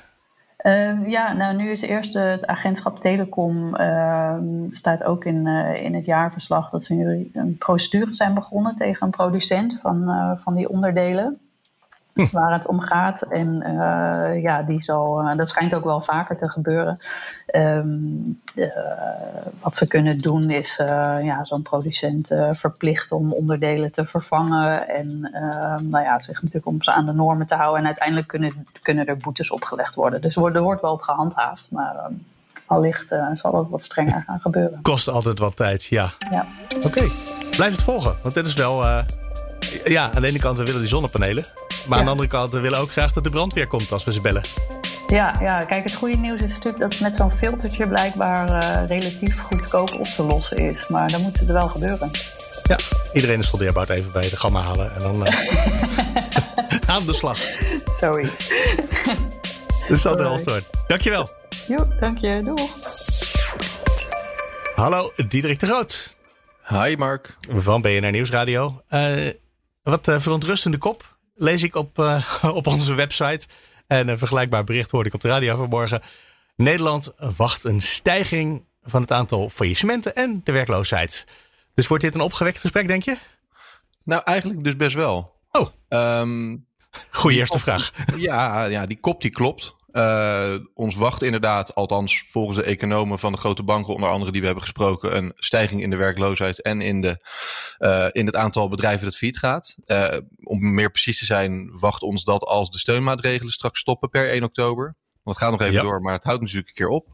Uh, 0.66 1.08
ja, 1.08 1.32
nou 1.32 1.56
nu 1.56 1.70
is 1.70 1.80
eerst 1.80 2.14
het 2.14 2.46
agentschap 2.46 3.00
Telecom 3.00 3.76
uh, 3.76 4.34
staat 4.70 5.04
ook 5.04 5.24
in, 5.24 5.46
uh, 5.46 5.84
in 5.84 5.94
het 5.94 6.04
jaarverslag 6.04 6.70
dat 6.70 6.84
ze 6.84 6.94
nu 6.94 7.30
een 7.32 7.56
procedure 7.58 8.14
zijn 8.14 8.34
begonnen 8.34 8.76
tegen 8.76 9.06
een 9.06 9.12
producent 9.12 9.78
van, 9.80 10.08
eh, 10.08 10.36
van 10.36 10.54
die 10.54 10.68
onderdelen. 10.68 11.38
Waar 12.32 12.52
het 12.52 12.66
om 12.66 12.80
gaat. 12.80 13.22
En 13.22 13.62
uh, 13.66 14.42
ja, 14.42 14.62
die 14.62 14.82
zal, 14.82 15.36
dat 15.36 15.48
schijnt 15.48 15.74
ook 15.74 15.84
wel 15.84 16.00
vaker 16.00 16.38
te 16.38 16.50
gebeuren. 16.50 16.98
Um, 17.54 18.40
wat 19.60 19.76
ze 19.76 19.86
kunnen 19.86 20.18
doen 20.18 20.50
is 20.50 20.76
ja, 21.22 21.44
zo'n 21.44 21.62
producent 21.62 22.34
verplicht 22.50 23.12
om 23.12 23.32
onderdelen 23.32 23.92
te 23.92 24.04
vervangen. 24.04 24.88
En 24.88 25.30
ehm, 25.32 25.88
nou 25.88 26.04
ja, 26.04 26.20
zich 26.20 26.34
natuurlijk 26.34 26.66
om 26.66 26.82
ze 26.82 26.92
aan 26.92 27.06
de 27.06 27.12
normen 27.12 27.46
te 27.46 27.54
houden. 27.54 27.80
En 27.80 27.86
uiteindelijk 27.86 28.26
kunnen, 28.26 28.66
kunnen 28.82 29.06
er 29.06 29.16
boetes 29.16 29.50
opgelegd 29.50 29.94
worden. 29.94 30.20
Dus 30.20 30.34
er 30.34 30.40
wordt, 30.40 30.58
wordt 30.58 30.82
wel 30.82 30.92
op 30.92 31.02
gehandhaafd. 31.02 31.68
Maar 31.70 31.96
ehm, 31.96 32.12
allicht 32.66 33.12
uh, 33.12 33.26
zal 33.32 33.52
dat 33.52 33.68
wat 33.68 33.82
strenger 33.82 34.22
gaan 34.26 34.40
gebeuren. 34.40 34.82
Kost 34.82 35.08
altijd 35.08 35.38
wat 35.38 35.56
tijd, 35.56 35.84
ja. 35.84 36.10
ja. 36.30 36.46
Oké, 36.82 37.08
blijf 37.50 37.72
het 37.72 37.82
volgen. 37.82 38.16
Want 38.22 38.34
dit 38.34 38.46
is 38.46 38.54
wel... 38.54 38.84
Ja, 39.84 40.10
aan 40.14 40.22
de 40.22 40.28
ene 40.28 40.38
kant 40.38 40.58
we 40.58 40.64
willen 40.64 40.80
die 40.80 40.88
zonnepanelen. 40.88 41.44
Maar 41.68 41.84
ja. 41.88 41.96
aan 41.96 42.04
de 42.04 42.10
andere 42.10 42.28
kant 42.28 42.50
we 42.50 42.60
willen 42.60 42.78
ook 42.78 42.90
graag 42.90 43.12
dat 43.12 43.24
de 43.24 43.30
brandweer 43.30 43.66
komt 43.66 43.92
als 43.92 44.04
we 44.04 44.12
ze 44.12 44.20
bellen. 44.20 44.42
Ja, 45.06 45.34
ja, 45.40 45.64
kijk, 45.64 45.84
het 45.84 45.94
goede 45.94 46.16
nieuws 46.16 46.42
is 46.42 46.48
natuurlijk 46.48 46.78
dat 46.78 46.92
het 46.92 47.00
met 47.00 47.16
zo'n 47.16 47.30
filtertje 47.30 47.88
blijkbaar 47.88 48.48
uh, 48.48 48.88
relatief 48.88 49.40
goedkoop 49.40 49.94
op 49.94 50.06
te 50.06 50.22
lossen 50.22 50.56
is. 50.56 50.88
Maar 50.88 51.10
dan 51.10 51.22
moet 51.22 51.38
het 51.38 51.48
er 51.48 51.54
wel 51.54 51.68
gebeuren. 51.68 52.10
Ja, 52.62 52.78
iedereen 53.12 53.38
is 53.38 53.48
soldeerbaar 53.48 53.90
even 53.90 54.12
bij 54.12 54.28
de 54.28 54.36
gamma 54.36 54.60
halen 54.60 54.94
en 54.94 54.98
dan 54.98 55.26
aan 56.94 57.06
de 57.06 57.12
slag. 57.12 57.38
Zoiets. 58.00 58.48
Dus 59.88 60.02
dat 60.02 60.16
de 60.16 60.22
helft 60.22 60.50
Dankjewel. 60.86 61.30
Jo, 61.68 61.88
dank 62.00 62.18
je. 62.18 62.42
Doeg. 62.42 62.70
Hallo, 64.74 65.12
Diederik 65.28 65.60
de 65.60 65.66
Groot. 65.66 66.16
Hi 66.68 66.96
Mark. 66.96 67.36
Van 67.50 67.80
BNR 67.80 68.10
Nieuwsradio. 68.10 68.82
Uh, 68.90 69.28
wat 69.90 70.08
uh, 70.08 70.20
verontrustende 70.20 70.78
kop 70.78 71.18
lees 71.34 71.62
ik 71.62 71.74
op, 71.74 71.98
uh, 71.98 72.24
op 72.60 72.66
onze 72.66 72.94
website. 72.94 73.46
En 73.86 74.08
een 74.08 74.18
vergelijkbaar 74.18 74.64
bericht 74.64 74.90
hoorde 74.90 75.08
ik 75.08 75.14
op 75.14 75.20
de 75.20 75.28
radio 75.28 75.56
vanmorgen. 75.56 76.00
Nederland 76.56 77.12
wacht 77.36 77.64
een 77.64 77.80
stijging 77.80 78.64
van 78.82 79.00
het 79.00 79.12
aantal 79.12 79.48
faillissementen 79.48 80.14
en 80.14 80.40
de 80.44 80.52
werkloosheid. 80.52 81.26
Dus 81.74 81.86
wordt 81.86 82.04
dit 82.04 82.14
een 82.14 82.20
opgewekt 82.20 82.58
gesprek, 82.58 82.88
denk 82.88 83.02
je? 83.02 83.16
Nou, 84.04 84.22
eigenlijk 84.24 84.64
dus 84.64 84.76
best 84.76 84.94
wel. 84.94 85.34
Oh. 85.50 85.68
Um, 85.88 86.66
Goeie 87.10 87.38
eerste 87.38 87.58
vraag. 87.58 87.92
Ja, 88.16 88.64
ja, 88.64 88.86
die 88.86 89.00
kop 89.00 89.20
die 89.20 89.30
klopt. 89.30 89.74
Uh, 89.98 90.54
ons 90.74 90.94
wacht 90.94 91.22
inderdaad, 91.22 91.74
althans 91.74 92.24
volgens 92.26 92.58
de 92.58 92.64
economen 92.64 93.18
van 93.18 93.32
de 93.32 93.38
grote 93.38 93.62
banken, 93.62 93.94
onder 93.94 94.08
andere 94.08 94.30
die 94.30 94.40
we 94.40 94.46
hebben 94.46 94.64
gesproken, 94.64 95.16
een 95.16 95.32
stijging 95.36 95.82
in 95.82 95.90
de 95.90 95.96
werkloosheid 95.96 96.62
en 96.62 96.80
in, 96.80 97.00
de, 97.00 97.26
uh, 97.78 98.06
in 98.12 98.26
het 98.26 98.36
aantal 98.36 98.68
bedrijven 98.68 99.04
dat 99.04 99.16
failliet 99.16 99.38
gaat. 99.38 99.76
Uh, 99.86 100.16
om 100.42 100.74
meer 100.74 100.90
precies 100.90 101.18
te 101.18 101.24
zijn, 101.24 101.78
wacht 101.78 102.02
ons 102.02 102.24
dat 102.24 102.42
als 102.42 102.70
de 102.70 102.78
steunmaatregelen 102.78 103.52
straks 103.52 103.80
stoppen 103.80 104.08
per 104.08 104.30
1 104.30 104.42
oktober. 104.42 104.96
Want 105.22 105.36
het 105.40 105.48
gaat 105.48 105.58
nog 105.58 105.68
even 105.68 105.82
ja. 105.82 105.82
door, 105.82 106.00
maar 106.00 106.12
het 106.12 106.24
houdt 106.24 106.40
natuurlijk 106.40 106.68
een 106.68 106.74
keer 106.74 106.88
op. 106.88 107.06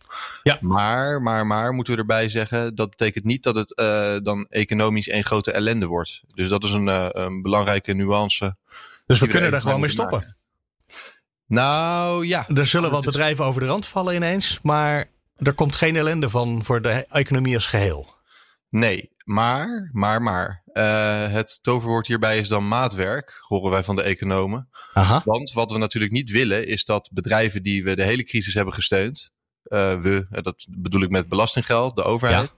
Ja. 0.42 0.58
Maar, 0.60 1.22
maar, 1.22 1.46
maar 1.46 1.72
moeten 1.72 1.94
we 1.94 2.00
erbij 2.00 2.28
zeggen, 2.28 2.74
dat 2.74 2.90
betekent 2.90 3.24
niet 3.24 3.42
dat 3.42 3.54
het 3.54 3.74
dan 4.24 4.46
economisch 4.48 5.08
een 5.08 5.24
grote 5.24 5.52
ellende 5.52 5.86
wordt. 5.86 6.22
Dus 6.34 6.48
dat 6.48 6.64
is 6.64 6.70
een, 6.70 7.20
een 7.20 7.42
belangrijke 7.42 7.92
nuance 7.92 8.56
Dus 9.06 9.20
we 9.20 9.28
kunnen 9.28 9.52
er 9.52 9.60
gewoon 9.60 9.80
mee 9.80 9.90
stoppen. 9.90 10.36
Nou 11.46 12.26
ja. 12.26 12.48
Er 12.48 12.66
zullen 12.66 12.90
wat 12.90 13.04
bedrijven 13.04 13.44
over 13.44 13.60
de 13.60 13.66
rand 13.66 13.86
vallen 13.86 14.14
ineens, 14.14 14.58
maar 14.62 15.10
er 15.36 15.52
komt 15.52 15.76
geen 15.76 15.96
ellende 15.96 16.28
van 16.28 16.64
voor 16.64 16.82
de 16.82 17.06
economie 17.10 17.54
als 17.54 17.66
geheel. 17.66 18.14
Nee, 18.68 19.10
maar, 19.24 19.90
maar, 19.92 20.22
maar. 20.22 20.62
Uh, 20.72 21.32
het 21.32 21.58
toverwoord 21.62 22.06
hierbij 22.06 22.38
is 22.38 22.48
dan 22.48 22.68
maatwerk, 22.68 23.38
horen 23.40 23.70
wij 23.70 23.84
van 23.84 23.96
de 23.96 24.02
economen. 24.02 24.68
Aha. 24.92 25.22
Want 25.24 25.52
wat 25.52 25.72
we 25.72 25.78
natuurlijk 25.78 26.12
niet 26.12 26.30
willen, 26.30 26.66
is 26.66 26.84
dat 26.84 27.10
bedrijven 27.12 27.62
die 27.62 27.84
we 27.84 27.96
de 27.96 28.02
hele 28.02 28.24
crisis 28.24 28.54
hebben 28.54 28.74
gesteund, 28.74 29.32
uh, 29.64 30.00
we, 30.00 30.26
dat 30.30 30.66
bedoel 30.70 31.02
ik 31.02 31.10
met 31.10 31.28
belastinggeld, 31.28 31.96
de 31.96 32.02
overheid, 32.02 32.54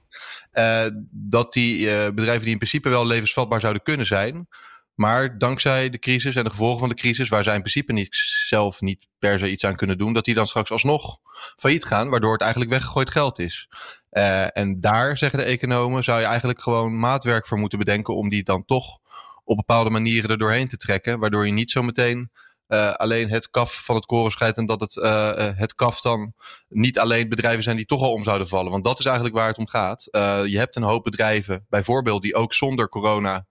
ja. 0.52 0.84
uh, 0.84 0.92
dat 1.10 1.52
die 1.52 1.86
bedrijven 2.12 2.42
die 2.42 2.52
in 2.52 2.58
principe 2.58 2.88
wel 2.88 3.06
levensvatbaar 3.06 3.60
zouden 3.60 3.82
kunnen 3.82 4.06
zijn, 4.06 4.48
maar 4.96 5.38
dankzij 5.38 5.90
de 5.90 5.98
crisis 5.98 6.36
en 6.36 6.44
de 6.44 6.50
gevolgen 6.50 6.78
van 6.78 6.88
de 6.88 6.94
crisis, 6.94 7.28
waar 7.28 7.44
zij 7.44 7.54
in 7.54 7.60
principe 7.60 7.92
niet, 7.92 8.08
zelf 8.48 8.80
niet 8.80 9.06
per 9.18 9.38
se 9.38 9.50
iets 9.50 9.64
aan 9.64 9.76
kunnen 9.76 9.98
doen, 9.98 10.12
dat 10.12 10.24
die 10.24 10.34
dan 10.34 10.46
straks 10.46 10.70
alsnog 10.70 11.18
failliet 11.56 11.84
gaan, 11.84 12.08
waardoor 12.08 12.32
het 12.32 12.40
eigenlijk 12.40 12.70
weggegooid 12.70 13.10
geld 13.10 13.38
is. 13.38 13.68
Uh, 14.10 14.56
en 14.56 14.80
daar, 14.80 15.16
zeggen 15.16 15.38
de 15.38 15.44
economen, 15.44 16.04
zou 16.04 16.20
je 16.20 16.26
eigenlijk 16.26 16.62
gewoon 16.62 16.98
maatwerk 16.98 17.46
voor 17.46 17.58
moeten 17.58 17.78
bedenken 17.78 18.16
om 18.16 18.28
die 18.28 18.42
dan 18.42 18.64
toch 18.64 18.98
op 19.44 19.56
bepaalde 19.56 19.90
manieren 19.90 20.30
er 20.30 20.38
doorheen 20.38 20.68
te 20.68 20.76
trekken, 20.76 21.18
waardoor 21.18 21.46
je 21.46 21.52
niet 21.52 21.70
zo 21.70 21.82
meteen 21.82 22.30
uh, 22.68 22.92
alleen 22.92 23.30
het 23.30 23.50
kaf 23.50 23.84
van 23.84 23.94
het 23.94 24.06
koren 24.06 24.30
scheidt 24.30 24.58
en 24.58 24.66
dat 24.66 24.80
het, 24.80 24.96
uh, 24.96 25.32
het 25.36 25.74
kaf 25.74 26.00
dan 26.00 26.32
niet 26.68 26.98
alleen 26.98 27.28
bedrijven 27.28 27.62
zijn 27.62 27.76
die 27.76 27.86
toch 27.86 28.02
al 28.02 28.12
om 28.12 28.24
zouden 28.24 28.48
vallen. 28.48 28.70
Want 28.70 28.84
dat 28.84 28.98
is 28.98 29.04
eigenlijk 29.04 29.36
waar 29.36 29.48
het 29.48 29.58
om 29.58 29.68
gaat. 29.68 30.08
je 30.46 30.58
hebt 30.58 30.76
een 30.76 30.82
hoop 30.82 31.04
bedrijven, 31.04 31.66
bijvoorbeeld, 31.68 32.22
die 32.22 32.34
ook 32.34 32.52
zonder 32.52 32.88
corona 32.88 33.46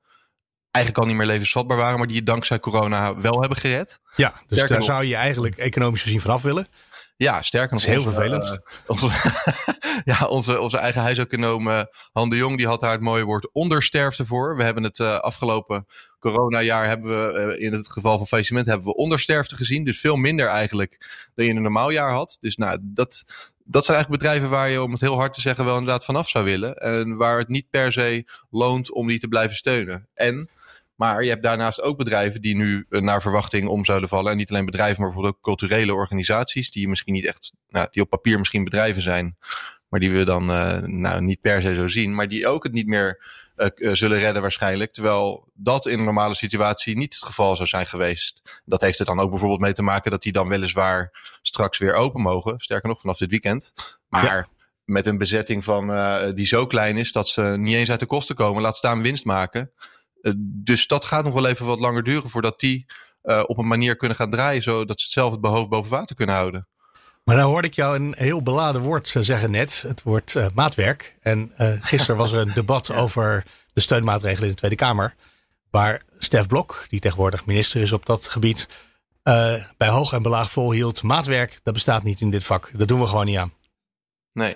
eigenlijk 0.75 0.97
al 0.97 1.05
niet 1.05 1.15
meer 1.15 1.25
levensvatbaar 1.25 1.77
waren, 1.77 1.97
maar 1.97 2.07
die 2.07 2.15
je 2.15 2.23
dankzij 2.23 2.59
corona 2.59 3.21
wel 3.21 3.39
hebben 3.39 3.57
gered. 3.57 3.99
Ja, 4.15 4.33
dus 4.47 4.67
daar 4.67 4.83
zou 4.83 5.05
je 5.05 5.15
eigenlijk 5.15 5.57
economisch 5.57 6.01
gezien 6.01 6.21
vanaf 6.21 6.41
willen. 6.41 6.67
Ja, 7.17 7.41
sterker 7.41 7.73
nog. 7.73 7.81
Dat 7.81 7.89
is 7.89 7.95
heel 7.95 8.11
vervelend. 8.11 8.45
Uh, 8.45 8.57
onze, 8.87 9.09
ja, 10.11 10.27
onze, 10.27 10.59
onze 10.59 10.77
eigen 10.77 11.01
huiseconoom 11.01 11.67
uh, 11.67 11.81
Han 12.11 12.29
de 12.29 12.35
Jong 12.35 12.57
die 12.57 12.67
had 12.67 12.79
daar 12.79 12.91
het 12.91 13.01
mooie 13.01 13.23
woord 13.23 13.53
ondersterfte 13.53 14.25
voor. 14.25 14.57
We 14.57 14.63
hebben 14.63 14.83
het 14.83 14.99
uh, 14.99 15.17
afgelopen 15.17 15.85
coronajaar 16.19 16.87
hebben 16.87 17.33
we 17.33 17.59
in 17.59 17.73
het 17.73 17.91
geval 17.91 18.17
van 18.17 18.27
faillissement 18.27 18.65
hebben 18.65 18.85
we 18.85 18.95
ondersterfte 18.95 19.55
gezien. 19.55 19.83
Dus 19.83 19.99
veel 19.99 20.15
minder 20.15 20.47
eigenlijk 20.47 21.25
dan 21.35 21.45
je 21.45 21.51
in 21.51 21.57
een 21.57 21.63
normaal 21.63 21.89
jaar 21.89 22.11
had. 22.11 22.37
Dus 22.39 22.55
nou, 22.55 22.79
dat, 22.81 23.23
dat 23.63 23.85
zijn 23.85 23.97
eigenlijk 23.97 24.23
bedrijven 24.23 24.49
waar 24.49 24.69
je, 24.69 24.81
om 24.81 24.91
het 24.91 25.01
heel 25.01 25.15
hard 25.15 25.33
te 25.33 25.41
zeggen, 25.41 25.65
wel 25.65 25.77
inderdaad 25.77 26.05
vanaf 26.05 26.29
zou 26.29 26.45
willen. 26.45 26.75
En 26.75 27.15
waar 27.15 27.37
het 27.37 27.47
niet 27.47 27.69
per 27.69 27.93
se 27.93 28.25
loont 28.49 28.91
om 28.91 29.07
die 29.07 29.19
te 29.19 29.27
blijven 29.27 29.55
steunen. 29.55 30.07
En 30.13 30.49
maar 30.95 31.23
je 31.23 31.29
hebt 31.29 31.43
daarnaast 31.43 31.81
ook 31.81 31.97
bedrijven 31.97 32.41
die 32.41 32.55
nu 32.55 32.85
eh, 32.89 33.01
naar 33.01 33.21
verwachting 33.21 33.67
om 33.67 33.85
zouden 33.85 34.09
vallen. 34.09 34.31
En 34.31 34.37
niet 34.37 34.49
alleen 34.49 34.65
bedrijven, 34.65 34.95
maar 34.95 35.05
bijvoorbeeld 35.05 35.35
ook 35.35 35.43
culturele 35.43 35.93
organisaties. 35.93 36.71
Die 36.71 36.87
misschien 36.87 37.13
niet 37.13 37.25
echt, 37.25 37.51
nou, 37.69 37.87
die 37.91 38.01
op 38.01 38.09
papier 38.09 38.37
misschien 38.37 38.63
bedrijven 38.63 39.01
zijn. 39.01 39.37
Maar 39.89 39.99
die 39.99 40.11
we 40.11 40.23
dan 40.23 40.49
uh, 40.49 40.77
nou, 40.81 41.21
niet 41.21 41.41
per 41.41 41.61
se 41.61 41.75
zo 41.75 41.87
zien. 41.87 42.15
Maar 42.15 42.27
die 42.27 42.47
ook 42.47 42.63
het 42.63 42.73
niet 42.73 42.87
meer 42.87 43.23
uh, 43.55 43.93
zullen 43.93 44.19
redden 44.19 44.41
waarschijnlijk. 44.41 44.91
Terwijl 44.91 45.51
dat 45.53 45.85
in 45.85 45.99
een 45.99 46.05
normale 46.05 46.35
situatie 46.35 46.97
niet 46.97 47.13
het 47.13 47.23
geval 47.23 47.55
zou 47.55 47.67
zijn 47.67 47.85
geweest. 47.85 48.61
Dat 48.65 48.81
heeft 48.81 48.99
er 48.99 49.05
dan 49.05 49.19
ook 49.19 49.29
bijvoorbeeld 49.29 49.61
mee 49.61 49.73
te 49.73 49.81
maken 49.81 50.11
dat 50.11 50.21
die 50.21 50.31
dan 50.31 50.47
weliswaar 50.47 51.11
straks 51.41 51.77
weer 51.77 51.93
open 51.93 52.21
mogen. 52.21 52.59
Sterker 52.59 52.89
nog, 52.89 52.99
vanaf 52.99 53.17
dit 53.17 53.29
weekend. 53.29 53.73
Maar 54.09 54.47
met 54.85 55.05
een 55.05 55.17
bezetting 55.17 55.63
van, 55.63 55.87
die 56.35 56.45
zo 56.45 56.67
klein 56.67 56.97
is 56.97 57.11
dat 57.11 57.27
ze 57.27 57.41
niet 57.41 57.75
eens 57.75 57.89
uit 57.89 57.99
de 57.99 58.05
kosten 58.05 58.35
komen. 58.35 58.61
Laat 58.61 58.75
staan 58.75 59.01
winst 59.01 59.25
maken. 59.25 59.71
Eh, 60.25 60.33
dus 60.37 60.87
dat 60.87 61.05
gaat 61.05 61.23
nog 61.23 61.33
wel 61.33 61.47
even 61.47 61.65
wat 61.65 61.79
langer 61.79 62.03
duren 62.03 62.29
voordat 62.29 62.59
die 62.59 62.85
uh, 63.23 63.43
op 63.45 63.57
een 63.57 63.67
manier 63.67 63.95
kunnen 63.95 64.17
gaan 64.17 64.29
draaien, 64.29 64.63
zodat 64.63 64.99
ze 64.99 65.05
het 65.05 65.13
zelf 65.13 65.31
het 65.31 65.45
hoofd 65.45 65.69
boven 65.69 65.91
water 65.91 66.15
kunnen 66.15 66.35
houden. 66.35 66.67
Maar 67.23 67.35
dan 67.35 67.45
hoorde 67.45 67.67
ik 67.67 67.73
jou 67.73 67.95
een 67.95 68.13
heel 68.17 68.41
beladen 68.41 68.81
woord 68.81 69.07
zeggen 69.19 69.51
net, 69.51 69.83
het 69.87 70.03
woord 70.03 70.33
uh, 70.33 70.45
maatwerk. 70.53 71.15
En 71.21 71.53
uh, 71.57 71.71
gisteren 71.79 72.17
was 72.17 72.31
er 72.31 72.39
een 72.39 72.53
debat 72.61 72.91
over 72.93 73.45
de 73.73 73.81
steunmaatregelen 73.81 74.43
in 74.43 74.49
de 74.49 74.55
Tweede 74.55 74.75
Kamer. 74.75 75.15
Waar 75.69 76.03
Stef 76.17 76.47
Blok, 76.47 76.85
die 76.87 76.99
tegenwoordig 76.99 77.45
minister 77.45 77.81
is 77.81 77.91
op 77.91 78.05
dat 78.05 78.27
gebied, 78.27 78.67
uh, 79.23 79.65
bij 79.77 79.89
hoog 79.89 80.13
en 80.13 80.21
belaag 80.21 80.51
volhield. 80.51 81.03
Maatwerk, 81.03 81.59
dat 81.63 81.73
bestaat 81.73 82.03
niet 82.03 82.21
in 82.21 82.29
dit 82.29 82.43
vak. 82.43 82.71
Dat 82.73 82.87
doen 82.87 82.99
we 82.99 83.07
gewoon 83.07 83.25
niet 83.25 83.37
aan. 83.37 83.53
Nee. 84.33 84.55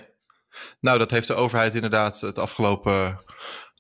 Nou, 0.80 0.98
dat 0.98 1.12
heeft 1.12 1.28
de 1.28 1.34
overheid 1.34 1.76
inderdaad 1.76 2.22
het 2.22 2.40
afgelopen 2.40 3.20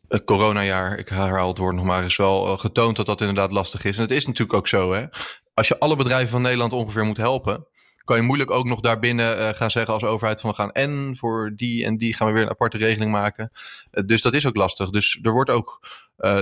het 0.09 0.23
coronajaar, 0.23 0.97
ik 0.97 1.09
herhaal 1.09 1.47
het 1.47 1.57
woord 1.57 1.75
nog 1.75 1.85
maar 1.85 2.03
eens 2.03 2.17
wel, 2.17 2.47
eh, 2.47 2.59
getoond 2.59 2.95
dat 2.95 3.05
dat 3.05 3.19
inderdaad 3.19 3.51
lastig 3.51 3.83
is. 3.83 3.95
En 3.95 4.01
het 4.01 4.11
is 4.11 4.25
natuurlijk 4.25 4.57
ook 4.57 4.67
zo, 4.67 4.93
hè. 4.93 5.05
Als 5.53 5.67
je 5.67 5.79
alle 5.79 5.95
bedrijven 5.95 6.29
van 6.29 6.41
Nederland 6.41 6.73
ongeveer 6.73 7.05
moet 7.05 7.17
helpen, 7.17 7.67
kan 8.03 8.17
je 8.17 8.23
moeilijk 8.23 8.51
ook 8.51 8.65
nog 8.65 8.79
daarbinnen 8.79 9.37
uh, 9.37 9.49
gaan 9.49 9.71
zeggen 9.71 9.93
als 9.93 10.03
overheid 10.03 10.41
van 10.41 10.49
we 10.49 10.55
gaan 10.55 10.71
en 10.71 11.15
voor 11.17 11.53
die 11.55 11.85
en 11.85 11.97
die 11.97 12.15
gaan 12.15 12.27
we 12.27 12.33
weer 12.33 12.41
een 12.41 12.49
aparte 12.49 12.77
regeling 12.77 13.11
maken. 13.11 13.51
Uh, 13.91 14.03
dus 14.05 14.21
dat 14.21 14.33
is 14.33 14.45
ook 14.45 14.55
lastig. 14.55 14.89
Dus 14.89 15.19
er 15.21 15.31
wordt 15.31 15.49
ook 15.49 15.87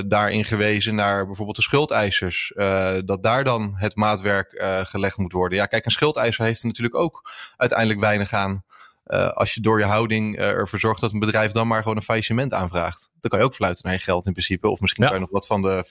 daarin 0.07 0.45
gewezen 0.45 0.95
naar 0.95 1.25
bijvoorbeeld 1.25 1.55
de 1.55 1.61
schuldeisers. 1.61 2.53
dat 3.05 3.23
daar 3.23 3.43
dan 3.43 3.73
het 3.75 3.95
maatwerk 3.95 4.61
gelegd 4.89 5.17
moet 5.17 5.31
worden. 5.31 5.57
Ja, 5.57 5.65
kijk, 5.65 5.85
een 5.85 5.91
schuldeiser 5.91 6.45
heeft 6.45 6.61
er 6.61 6.67
natuurlijk 6.67 6.95
ook 6.95 7.31
uiteindelijk 7.57 7.99
weinig 7.99 8.33
aan 8.33 8.65
uh, 9.07 9.27
als 9.27 9.53
je 9.53 9.61
door 9.61 9.79
je 9.79 9.85
houding 9.85 10.39
uh, 10.39 10.45
ervoor 10.45 10.79
zorgt 10.79 11.01
dat 11.01 11.11
een 11.11 11.19
bedrijf 11.19 11.51
dan 11.51 11.67
maar 11.67 11.81
gewoon 11.81 11.97
een 11.97 12.03
faillissement 12.03 12.53
aanvraagt. 12.53 13.09
Dan 13.19 13.29
kan 13.29 13.39
je 13.39 13.45
ook 13.45 13.55
fluiten 13.55 13.83
naar 13.85 13.93
je 13.93 13.99
geld 13.99 14.25
in 14.25 14.31
principe. 14.31 14.69
Of 14.69 14.79
misschien 14.79 15.03
ja. 15.03 15.09
kan 15.09 15.19
je 15.19 15.23
nog 15.25 15.33
wat 15.33 15.47
van 15.47 15.61
de, 15.61 15.83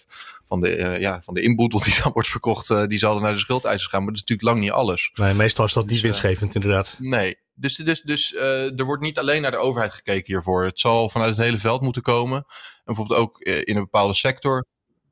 van 0.44 0.60
de, 0.60 0.76
uh, 0.76 1.00
ja, 1.00 1.22
van 1.22 1.34
de 1.34 1.40
inboedel 1.40 1.80
die 1.80 2.02
dan 2.02 2.12
wordt 2.14 2.28
verkocht, 2.28 2.88
die 2.88 2.98
zal 2.98 3.12
dan 3.14 3.22
naar 3.22 3.32
de 3.32 3.38
schuldeisers 3.38 3.86
gaan. 3.86 3.98
Maar 3.98 4.12
dat 4.12 4.16
is 4.16 4.20
natuurlijk 4.20 4.48
lang 4.48 4.60
niet 4.60 4.70
alles. 4.70 5.10
Nee, 5.14 5.34
meestal 5.34 5.64
is 5.64 5.72
dat 5.72 5.82
niet 5.82 5.92
dus, 5.92 6.02
winstgevend 6.02 6.54
inderdaad. 6.54 6.96
Nee, 6.98 7.36
dus, 7.54 7.76
dus, 7.76 8.00
dus 8.02 8.34
er 8.34 8.84
wordt 8.84 9.02
niet 9.02 9.18
alleen 9.18 9.42
naar 9.42 9.50
de 9.50 9.56
overheid 9.56 9.92
gekeken 9.92 10.26
hiervoor. 10.26 10.64
Het 10.64 10.78
zal 10.78 11.08
vanuit 11.08 11.36
het 11.36 11.44
hele 11.44 11.58
veld 11.58 11.80
moeten 11.80 12.02
komen. 12.02 12.38
En 12.38 12.82
bijvoorbeeld 12.84 13.20
ook 13.20 13.38
in 13.40 13.76
een 13.76 13.82
bepaalde 13.82 14.14
sector 14.14 14.66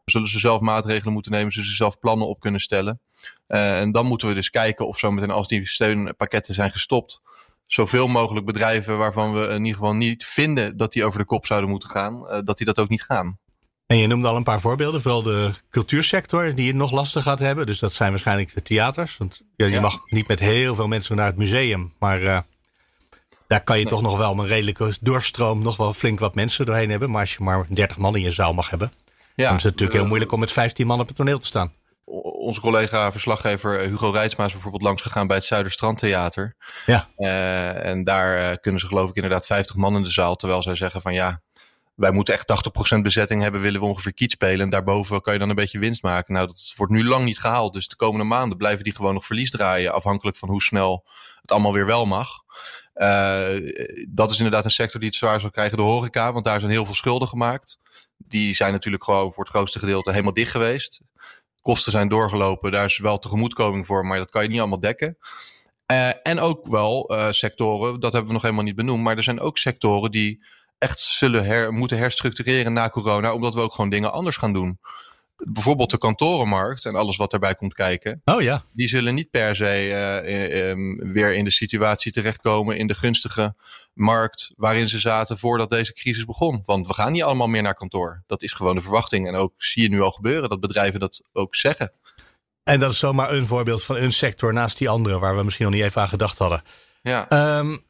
zullen 0.04 0.28
ze 0.28 0.38
zelf 0.38 0.60
maatregelen 0.60 1.12
moeten 1.12 1.32
nemen, 1.32 1.52
zullen 1.52 1.68
ze 1.68 1.74
zelf 1.74 1.98
plannen 1.98 2.28
op 2.28 2.40
kunnen 2.40 2.60
stellen. 2.60 3.00
en 3.46 3.92
dan 3.92 4.06
moeten 4.06 4.28
we 4.28 4.34
dus 4.34 4.50
kijken 4.50 4.86
of 4.86 4.98
zometeen 4.98 5.30
als 5.30 5.48
die 5.48 5.68
steunpakketten 5.68 6.54
zijn 6.54 6.70
gestopt 6.70 7.22
zoveel 7.66 8.06
mogelijk 8.06 8.46
bedrijven 8.46 8.98
waarvan 8.98 9.32
we 9.32 9.46
in 9.46 9.64
ieder 9.64 9.78
geval 9.78 9.94
niet 9.94 10.24
vinden 10.24 10.76
dat 10.76 10.92
die 10.92 11.04
over 11.04 11.18
de 11.18 11.24
kop 11.24 11.46
zouden 11.46 11.70
moeten 11.70 11.90
gaan, 11.90 12.14
uh, 12.14 12.38
dat 12.44 12.56
die 12.56 12.66
dat 12.66 12.78
ook 12.78 12.88
niet 12.88 13.02
gaan. 13.02 13.38
En 13.86 13.98
je 13.98 14.06
noemde 14.06 14.28
al 14.28 14.36
een 14.36 14.42
paar 14.42 14.60
voorbeelden, 14.60 15.02
vooral 15.02 15.22
de 15.22 15.52
cultuursector 15.70 16.54
die 16.54 16.66
het 16.66 16.76
nog 16.76 16.90
lastig 16.90 17.22
gaat 17.22 17.38
hebben. 17.38 17.66
Dus 17.66 17.78
dat 17.78 17.92
zijn 17.92 18.10
waarschijnlijk 18.10 18.54
de 18.54 18.62
theaters. 18.62 19.16
Want 19.16 19.40
ja, 19.56 19.66
je 19.66 19.72
ja. 19.72 19.80
mag 19.80 20.00
niet 20.06 20.28
met 20.28 20.38
heel 20.38 20.74
veel 20.74 20.88
mensen 20.88 21.16
naar 21.16 21.26
het 21.26 21.36
museum, 21.36 21.92
maar 21.98 22.22
uh, 22.22 22.38
daar 23.46 23.62
kan 23.62 23.78
je 23.78 23.84
nee. 23.84 23.92
toch 23.92 24.02
nog 24.02 24.18
wel 24.18 24.38
een 24.38 24.46
redelijke 24.46 24.92
doorstroom, 25.00 25.62
nog 25.62 25.76
wel 25.76 25.92
flink 25.92 26.18
wat 26.18 26.34
mensen 26.34 26.66
doorheen 26.66 26.90
hebben. 26.90 27.10
Maar 27.10 27.20
als 27.20 27.34
je 27.34 27.42
maar 27.42 27.66
30 27.68 27.96
man 27.98 28.16
in 28.16 28.22
je 28.22 28.30
zaal 28.30 28.54
mag 28.54 28.70
hebben, 28.70 28.92
ja, 29.34 29.46
dan 29.46 29.56
is 29.56 29.62
het 29.62 29.72
natuurlijk 29.72 29.98
heel 29.98 30.08
moeilijk 30.08 30.32
om 30.32 30.40
met 30.40 30.52
15 30.52 30.86
man 30.86 31.00
op 31.00 31.06
het 31.06 31.16
toneel 31.16 31.38
te 31.38 31.46
staan 31.46 31.72
onze 32.04 32.60
collega 32.60 33.12
verslaggever 33.12 33.80
eh, 33.80 33.86
Hugo 33.86 34.10
Reitsma 34.10 34.44
is 34.44 34.52
bijvoorbeeld 34.52 34.82
langs 34.82 35.02
gegaan 35.02 35.26
bij 35.26 35.36
het 35.36 35.44
Zuiderstrandtheater. 35.44 36.56
Ja. 36.86 37.08
Uh, 37.16 37.84
en 37.84 38.04
daar 38.04 38.38
uh, 38.38 38.56
kunnen 38.60 38.80
ze 38.80 38.86
geloof 38.86 39.08
ik 39.08 39.14
inderdaad 39.14 39.46
50 39.46 39.76
man 39.76 39.96
in 39.96 40.02
de 40.02 40.10
zaal. 40.10 40.36
Terwijl 40.36 40.62
zij 40.62 40.76
zeggen 40.76 41.00
van 41.00 41.14
ja, 41.14 41.42
wij 41.94 42.12
moeten 42.12 42.34
echt 42.34 42.96
80% 42.96 42.98
bezetting 43.00 43.42
hebben, 43.42 43.60
willen 43.60 43.80
we 43.80 43.86
ongeveer 43.86 44.14
kiet 44.14 44.30
spelen. 44.30 44.60
En 44.60 44.70
daarboven 44.70 45.20
kan 45.20 45.32
je 45.32 45.38
dan 45.38 45.48
een 45.48 45.54
beetje 45.54 45.78
winst 45.78 46.02
maken. 46.02 46.34
Nou, 46.34 46.46
dat 46.46 46.72
wordt 46.76 46.92
nu 46.92 47.04
lang 47.04 47.24
niet 47.24 47.38
gehaald. 47.38 47.72
Dus 47.72 47.88
de 47.88 47.96
komende 47.96 48.24
maanden 48.24 48.58
blijven 48.58 48.84
die 48.84 48.94
gewoon 48.94 49.14
nog 49.14 49.26
verlies 49.26 49.50
draaien. 49.50 49.92
Afhankelijk 49.92 50.36
van 50.36 50.48
hoe 50.48 50.62
snel 50.62 51.06
het 51.40 51.52
allemaal 51.52 51.72
weer 51.72 51.86
wel 51.86 52.06
mag. 52.06 52.28
Uh, 52.94 53.72
dat 54.10 54.30
is 54.30 54.36
inderdaad 54.36 54.64
een 54.64 54.70
sector 54.70 55.00
die 55.00 55.08
het 55.08 55.18
zwaar 55.18 55.40
zal 55.40 55.50
krijgen. 55.50 55.76
De 55.76 55.82
horeca, 55.82 56.32
want 56.32 56.44
daar 56.44 56.60
zijn 56.60 56.72
heel 56.72 56.84
veel 56.84 56.94
schulden 56.94 57.28
gemaakt. 57.28 57.78
Die 58.16 58.54
zijn 58.54 58.72
natuurlijk 58.72 59.04
gewoon 59.04 59.32
voor 59.32 59.44
het 59.44 59.52
grootste 59.52 59.78
gedeelte 59.78 60.10
helemaal 60.10 60.34
dicht 60.34 60.50
geweest 60.50 61.02
kosten 61.64 61.92
zijn 61.92 62.08
doorgelopen. 62.08 62.72
Daar 62.72 62.84
is 62.84 62.98
wel 62.98 63.18
tegemoetkoming 63.18 63.86
voor, 63.86 64.06
maar 64.06 64.18
dat 64.18 64.30
kan 64.30 64.42
je 64.42 64.48
niet 64.48 64.58
allemaal 64.58 64.80
dekken. 64.80 65.18
Uh, 65.92 66.26
en 66.26 66.40
ook 66.40 66.68
wel 66.68 67.12
uh, 67.12 67.30
sectoren, 67.30 68.00
dat 68.00 68.12
hebben 68.12 68.26
we 68.26 68.32
nog 68.32 68.42
helemaal 68.42 68.64
niet 68.64 68.76
benoemd, 68.76 69.02
maar 69.02 69.16
er 69.16 69.22
zijn 69.22 69.40
ook 69.40 69.58
sectoren 69.58 70.10
die 70.10 70.44
echt 70.78 71.00
zullen 71.00 71.74
moeten 71.74 71.98
herstructureren 71.98 72.72
na 72.72 72.88
corona, 72.88 73.32
omdat 73.32 73.54
we 73.54 73.60
ook 73.60 73.74
gewoon 73.74 73.90
dingen 73.90 74.12
anders 74.12 74.36
gaan 74.36 74.52
doen 74.52 74.78
bijvoorbeeld 75.36 75.90
de 75.90 75.98
kantorenmarkt 75.98 76.84
en 76.84 76.94
alles 76.94 77.16
wat 77.16 77.30
daarbij 77.30 77.54
komt 77.54 77.74
kijken. 77.74 78.20
Oh 78.24 78.42
ja. 78.42 78.64
Die 78.72 78.88
zullen 78.88 79.14
niet 79.14 79.30
per 79.30 79.56
se 79.56 79.88
uh, 80.24 80.68
um, 80.68 81.12
weer 81.12 81.34
in 81.34 81.44
de 81.44 81.50
situatie 81.50 82.12
terechtkomen 82.12 82.76
in 82.76 82.86
de 82.86 82.94
gunstige 82.94 83.54
markt 83.94 84.52
waarin 84.56 84.88
ze 84.88 84.98
zaten 84.98 85.38
voordat 85.38 85.70
deze 85.70 85.92
crisis 85.92 86.24
begon. 86.24 86.62
Want 86.64 86.86
we 86.86 86.94
gaan 86.94 87.12
niet 87.12 87.22
allemaal 87.22 87.46
meer 87.46 87.62
naar 87.62 87.74
kantoor. 87.74 88.22
Dat 88.26 88.42
is 88.42 88.52
gewoon 88.52 88.74
de 88.74 88.80
verwachting. 88.80 89.28
En 89.28 89.34
ook 89.34 89.52
zie 89.56 89.82
je 89.82 89.88
nu 89.88 90.00
al 90.00 90.10
gebeuren 90.10 90.48
dat 90.48 90.60
bedrijven 90.60 91.00
dat 91.00 91.22
ook 91.32 91.54
zeggen. 91.54 91.92
En 92.62 92.80
dat 92.80 92.90
is 92.90 92.98
zomaar 92.98 93.32
een 93.32 93.46
voorbeeld 93.46 93.84
van 93.84 93.96
een 93.96 94.12
sector 94.12 94.52
naast 94.52 94.78
die 94.78 94.88
andere 94.88 95.18
waar 95.18 95.36
we 95.36 95.42
misschien 95.42 95.66
nog 95.66 95.74
niet 95.74 95.84
even 95.84 96.02
aan 96.02 96.08
gedacht 96.08 96.38
hadden. 96.38 96.62
Ja. 97.02 97.58
Um, 97.58 97.84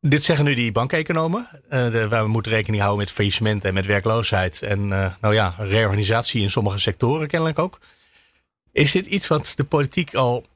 dit 0.00 0.24
zeggen 0.24 0.44
nu 0.44 0.54
die 0.54 0.72
bankeconomen. 0.72 1.48
Uh, 1.70 2.08
we 2.08 2.26
moeten 2.26 2.52
rekening 2.52 2.82
houden 2.82 3.04
met 3.04 3.14
faillissement 3.14 3.64
en 3.64 3.74
met 3.74 3.86
werkloosheid. 3.86 4.62
En 4.62 4.90
uh, 4.90 5.14
nou 5.20 5.34
ja, 5.34 5.54
reorganisatie 5.58 6.42
in 6.42 6.50
sommige 6.50 6.78
sectoren 6.78 7.28
kennelijk 7.28 7.58
ook. 7.58 7.78
Is 8.72 8.92
dit 8.92 9.06
iets 9.06 9.28
wat 9.28 9.52
de 9.56 9.64
politiek 9.64 10.14
al, 10.14 10.46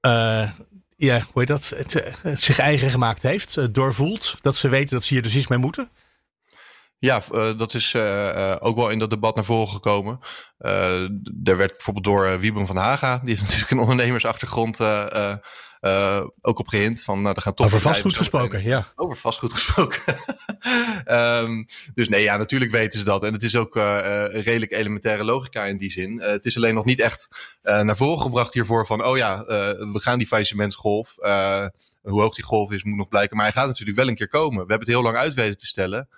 uh, 0.00 0.50
ja, 0.96 1.20
hoe 1.32 1.42
heet 1.42 1.46
dat, 1.46 1.74
het, 1.76 2.40
zich 2.40 2.58
eigen 2.58 2.90
gemaakt 2.90 3.22
heeft, 3.22 3.74
doorvoelt? 3.74 4.36
Dat 4.40 4.56
ze 4.56 4.68
weten 4.68 4.94
dat 4.94 5.04
ze 5.04 5.14
hier 5.14 5.22
dus 5.22 5.36
iets 5.36 5.46
mee 5.46 5.58
moeten? 5.58 5.90
Ja, 6.98 7.22
dat 7.56 7.74
is 7.74 7.94
ook 8.58 8.76
wel 8.76 8.90
in 8.90 8.98
dat 8.98 9.10
debat 9.10 9.34
naar 9.34 9.44
voren 9.44 9.72
gekomen. 9.72 10.18
Er 11.44 11.56
werd 11.56 11.72
bijvoorbeeld 11.72 12.04
door 12.04 12.38
Wiebren 12.38 12.66
van 12.66 12.76
Haga, 12.76 13.18
die 13.18 13.28
heeft 13.28 13.40
natuurlijk 13.40 13.70
een 13.70 13.78
ondernemersachtergrond, 13.78 14.78
ook 16.40 16.58
op 16.58 16.68
gehind. 16.68 17.02
Van, 17.02 17.22
nou, 17.22 17.34
er 17.34 17.42
gaan 17.42 17.54
toch 17.54 17.66
over 17.66 17.80
vastgoed 17.80 18.16
gesproken, 18.16 18.62
ja. 18.62 18.92
Over 18.96 19.16
vastgoed 19.16 19.52
gesproken. 19.52 20.02
um, 21.06 21.66
dus 21.94 22.08
nee, 22.08 22.22
ja, 22.22 22.36
natuurlijk 22.36 22.70
weten 22.70 22.98
ze 22.98 23.04
dat. 23.04 23.24
En 23.24 23.32
het 23.32 23.42
is 23.42 23.56
ook 23.56 23.74
redelijk 24.30 24.72
elementaire 24.72 25.24
logica 25.24 25.64
in 25.64 25.76
die 25.76 25.90
zin. 25.90 26.20
het 26.20 26.44
is 26.44 26.56
alleen 26.56 26.74
nog 26.74 26.84
niet 26.84 27.00
echt 27.00 27.28
naar 27.62 27.96
voren 27.96 28.22
gebracht 28.22 28.54
hiervoor 28.54 28.86
van, 28.86 29.04
oh 29.04 29.16
ja, 29.16 29.44
we 29.92 30.00
gaan 30.00 30.18
die 30.18 30.26
faillissementsgolf. 30.26 31.14
hoe 32.02 32.20
hoog 32.20 32.34
die 32.34 32.44
golf 32.44 32.70
is, 32.70 32.84
moet 32.84 32.96
nog 32.96 33.08
blijken. 33.08 33.36
Maar 33.36 33.46
hij 33.46 33.54
gaat 33.54 33.66
natuurlijk 33.66 33.96
wel 33.96 34.08
een 34.08 34.14
keer 34.14 34.28
komen. 34.28 34.52
We 34.52 34.58
hebben 34.58 34.78
het 34.78 34.96
heel 34.96 35.02
lang 35.02 35.16
uit 35.16 35.34
weten 35.34 35.58
te 35.58 35.66
stellen. 35.66 36.08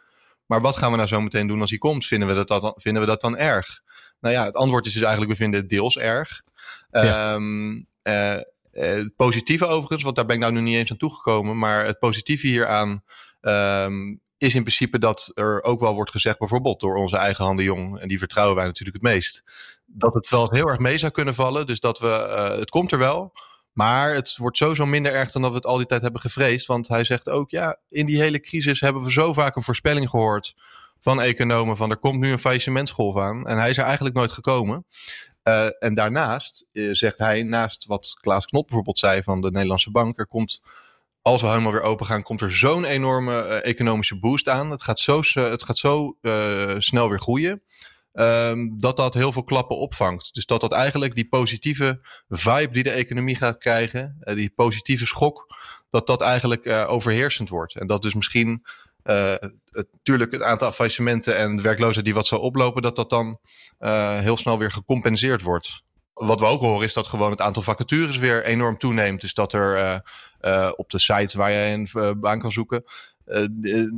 Maar 0.48 0.60
wat 0.60 0.76
gaan 0.76 0.90
we 0.90 0.96
nou 0.96 1.08
zo 1.08 1.20
meteen 1.20 1.46
doen 1.46 1.60
als 1.60 1.70
hij 1.70 1.78
komt? 1.78 2.06
Vinden 2.06 2.28
we 2.28 2.34
dat, 2.34 2.48
dat, 2.48 2.82
vinden 2.82 3.02
we 3.02 3.08
dat 3.08 3.20
dan 3.20 3.36
erg? 3.36 3.80
Nou 4.20 4.34
ja, 4.34 4.44
het 4.44 4.54
antwoord 4.54 4.86
is 4.86 4.92
dus 4.92 5.02
eigenlijk, 5.02 5.32
we 5.32 5.38
vinden 5.38 5.60
het 5.60 5.68
deels 5.68 5.98
erg. 5.98 6.42
Ja. 6.90 7.34
Um, 7.34 7.86
uh, 8.02 8.36
het 8.78 9.16
positieve 9.16 9.66
overigens, 9.66 10.02
want 10.02 10.16
daar 10.16 10.26
ben 10.26 10.36
ik 10.36 10.42
nou 10.42 10.52
nu 10.52 10.60
niet 10.60 10.76
eens 10.76 10.90
aan 10.90 10.96
toegekomen. 10.96 11.58
Maar 11.58 11.84
het 11.84 11.98
positieve 11.98 12.46
hieraan 12.46 13.02
um, 13.40 14.20
is 14.38 14.54
in 14.54 14.62
principe 14.62 14.98
dat 14.98 15.30
er 15.34 15.62
ook 15.62 15.80
wel 15.80 15.94
wordt 15.94 16.10
gezegd, 16.10 16.38
bijvoorbeeld 16.38 16.80
door 16.80 16.96
onze 16.96 17.16
eigen 17.16 17.44
handen 17.44 17.64
jong, 17.64 17.98
en 17.98 18.08
die 18.08 18.18
vertrouwen 18.18 18.56
wij 18.56 18.64
natuurlijk 18.64 19.02
het 19.02 19.12
meest, 19.12 19.42
dat 19.86 20.14
het 20.14 20.28
wel 20.28 20.50
heel 20.50 20.68
erg 20.68 20.78
mee 20.78 20.98
zou 20.98 21.12
kunnen 21.12 21.34
vallen. 21.34 21.66
Dus 21.66 21.80
dat 21.80 21.98
we, 21.98 22.06
uh, 22.06 22.58
het 22.58 22.70
komt 22.70 22.92
er 22.92 22.98
wel, 22.98 23.32
maar 23.72 24.14
het 24.14 24.36
wordt 24.36 24.56
sowieso 24.56 24.86
minder 24.86 25.12
erg 25.12 25.30
dan 25.30 25.42
dat 25.42 25.50
we 25.50 25.56
het 25.56 25.66
al 25.66 25.76
die 25.76 25.86
tijd 25.86 26.02
hebben 26.02 26.20
gevreesd. 26.20 26.66
Want 26.66 26.88
hij 26.88 27.04
zegt 27.04 27.28
ook, 27.28 27.50
ja, 27.50 27.78
in 27.88 28.06
die 28.06 28.20
hele 28.20 28.40
crisis 28.40 28.80
hebben 28.80 29.02
we 29.02 29.12
zo 29.12 29.32
vaak 29.32 29.56
een 29.56 29.62
voorspelling 29.62 30.08
gehoord 30.08 30.54
van 31.00 31.20
economen 31.20 31.76
van 31.76 31.90
er 31.90 31.96
komt 31.96 32.20
nu 32.20 32.32
een 32.32 32.38
faillissementsgolf 32.38 33.16
aan. 33.16 33.46
En 33.46 33.58
hij 33.58 33.70
is 33.70 33.78
er 33.78 33.84
eigenlijk 33.84 34.14
nooit 34.14 34.32
gekomen. 34.32 34.86
Uh, 35.48 35.66
en 35.78 35.94
daarnaast 35.94 36.66
uh, 36.72 36.94
zegt 36.94 37.18
hij, 37.18 37.42
naast 37.42 37.86
wat 37.86 38.16
Klaas 38.20 38.46
Knot 38.46 38.66
bijvoorbeeld 38.66 38.98
zei 38.98 39.22
van 39.22 39.40
de 39.40 39.50
Nederlandse 39.50 39.90
Bank, 39.90 40.18
er 40.18 40.26
komt, 40.26 40.60
als 41.22 41.40
we 41.40 41.48
helemaal 41.48 41.72
weer 41.72 41.82
open 41.82 42.06
gaan, 42.06 42.22
komt 42.22 42.40
er 42.40 42.54
zo'n 42.54 42.84
enorme 42.84 43.32
uh, 43.32 43.64
economische 43.64 44.18
boost 44.18 44.48
aan. 44.48 44.70
Het 44.70 44.82
gaat 44.82 44.98
zo, 44.98 45.20
het 45.32 45.62
gaat 45.62 45.78
zo 45.78 46.16
snel 46.78 47.08
weer 47.08 47.20
groeien. 47.20 47.62
Um, 48.12 48.78
dat 48.78 48.96
dat 48.96 49.14
heel 49.14 49.32
veel 49.32 49.44
klappen 49.44 49.76
opvangt. 49.76 50.34
Dus 50.34 50.46
dat 50.46 50.60
dat 50.60 50.72
eigenlijk 50.72 51.14
die 51.14 51.28
positieve 51.28 52.00
vibe 52.28 52.72
die 52.72 52.82
de 52.82 52.90
economie 52.90 53.36
gaat 53.36 53.58
krijgen, 53.58 54.18
die 54.34 54.52
positieve 54.54 55.06
schok, 55.06 55.46
dat 55.90 56.06
dat 56.06 56.20
eigenlijk 56.20 56.66
overheersend 56.88 57.48
wordt. 57.48 57.76
En 57.76 57.86
dat 57.86 58.02
dus 58.02 58.14
misschien 58.14 58.66
natuurlijk 59.92 60.32
het 60.32 60.42
aantal 60.42 60.72
faillissementen 60.72 61.36
en 61.36 61.56
de 61.56 61.62
werkloosheid 61.62 62.04
die 62.04 62.14
wat 62.14 62.26
zal 62.26 62.40
oplopen, 62.40 62.82
dat 62.82 62.96
dat 62.96 63.10
dan 63.10 63.38
heel 64.22 64.36
snel 64.36 64.58
weer 64.58 64.72
gecompenseerd 64.72 65.42
wordt. 65.42 65.82
Wat 66.12 66.40
we 66.40 66.46
ook 66.46 66.60
horen 66.60 66.86
is 66.86 66.92
dat 66.92 67.06
gewoon 67.06 67.30
het 67.30 67.40
aantal 67.40 67.62
vacatures 67.62 68.18
weer 68.18 68.44
enorm 68.44 68.78
toeneemt. 68.78 69.20
Dus 69.20 69.34
dat 69.34 69.52
er 69.52 70.02
op 70.76 70.90
de 70.90 70.98
sites 70.98 71.34
waar 71.34 71.50
je 71.50 71.88
een 71.92 72.20
baan 72.20 72.38
kan 72.38 72.52
zoeken, 72.52 72.84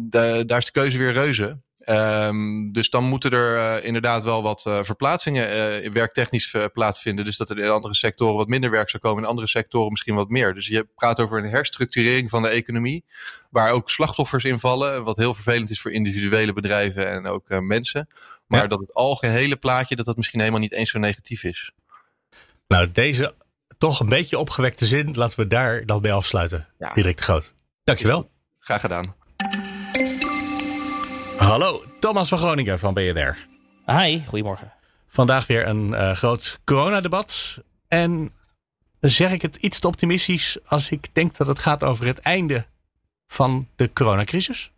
daar 0.07 0.59
is 0.59 0.65
de 0.65 0.73
keuze 0.73 0.99
weer 0.99 1.13
reuze. 1.13 1.61
Um, 1.91 2.73
dus 2.73 2.91
dan 2.91 3.05
moeten 3.05 3.31
er 3.31 3.57
uh, 3.57 3.85
inderdaad 3.85 4.23
wel 4.23 4.43
wat 4.43 4.65
uh, 4.69 4.83
verplaatsingen 4.83 5.85
uh, 5.85 5.93
werktechnisch 5.93 6.55
plaatsvinden. 6.73 7.25
Dus 7.25 7.37
dat 7.37 7.51
er 7.51 7.59
in 7.59 7.71
andere 7.71 7.95
sectoren 7.95 8.35
wat 8.35 8.49
minder 8.49 8.71
werk 8.71 8.91
zou 8.91 9.03
komen, 9.03 9.23
in 9.23 9.29
andere 9.29 9.49
sectoren 9.49 9.91
misschien 9.91 10.15
wat 10.15 10.29
meer. 10.29 10.55
Dus 10.55 10.67
je 10.67 10.87
praat 10.95 11.21
over 11.21 11.39
een 11.39 11.51
herstructurering 11.51 12.31
van 12.31 12.43
de 12.43 12.49
economie, 12.49 13.05
waar 13.51 13.73
ook 13.73 13.91
slachtoffers 13.91 14.45
in 14.45 14.59
vallen. 14.59 15.05
Wat 15.05 15.17
heel 15.17 15.35
vervelend 15.35 15.71
is 15.71 15.81
voor 15.81 15.93
individuele 15.93 16.53
bedrijven 16.53 17.11
en 17.11 17.27
ook 17.27 17.49
mensen. 17.49 18.09
Maar 18.47 18.63
ja. 18.63 18.67
dat 18.67 18.81
het 18.81 18.95
algehele 18.95 19.57
plaatje, 19.57 19.97
dat 19.97 20.07
dat 20.07 20.17
misschien 20.17 20.41
helemaal 20.41 20.61
niet 20.61 20.73
eens 20.73 20.91
zo 20.91 20.99
negatief 20.99 21.45
is. 21.45 21.73
Nou, 22.69 22.93
deze 22.93 23.35
toch 23.79 24.01
een 24.01 24.09
beetje 24.09 24.39
opgewekte 24.39 24.87
zin, 24.87 25.15
laten 25.15 25.39
we 25.41 25.47
daar 25.47 25.87
dan 25.87 26.01
bij 26.01 26.13
afsluiten. 26.13 26.69
Ja. 26.79 26.93
Direct 26.93 27.19
de 27.19 27.23
Groot. 27.23 27.55
Dankjewel. 27.85 28.31
Graag 28.59 28.81
gedaan. 28.81 29.15
Hallo, 31.41 31.85
Thomas 31.99 32.29
van 32.29 32.39
Groningen 32.39 32.79
van 32.79 32.95
BNR. 32.95 33.37
Hi, 33.87 34.23
goedemorgen. 34.27 34.73
Vandaag 35.07 35.47
weer 35.47 35.67
een 35.67 35.89
uh, 35.89 36.13
groot 36.13 36.61
coronadebat. 36.65 37.59
En 37.89 38.33
zeg 39.01 39.33
ik 39.33 39.43
het 39.43 39.57
iets 39.57 39.79
te 39.79 39.87
optimistisch 39.87 40.59
als 40.67 40.91
ik 40.91 41.09
denk 41.13 41.37
dat 41.37 41.47
het 41.47 41.59
gaat 41.59 41.85
over 41.85 42.07
het 42.07 42.19
einde 42.19 42.67
van 43.27 43.69
de 43.77 43.93
coronacrisis? 43.93 44.73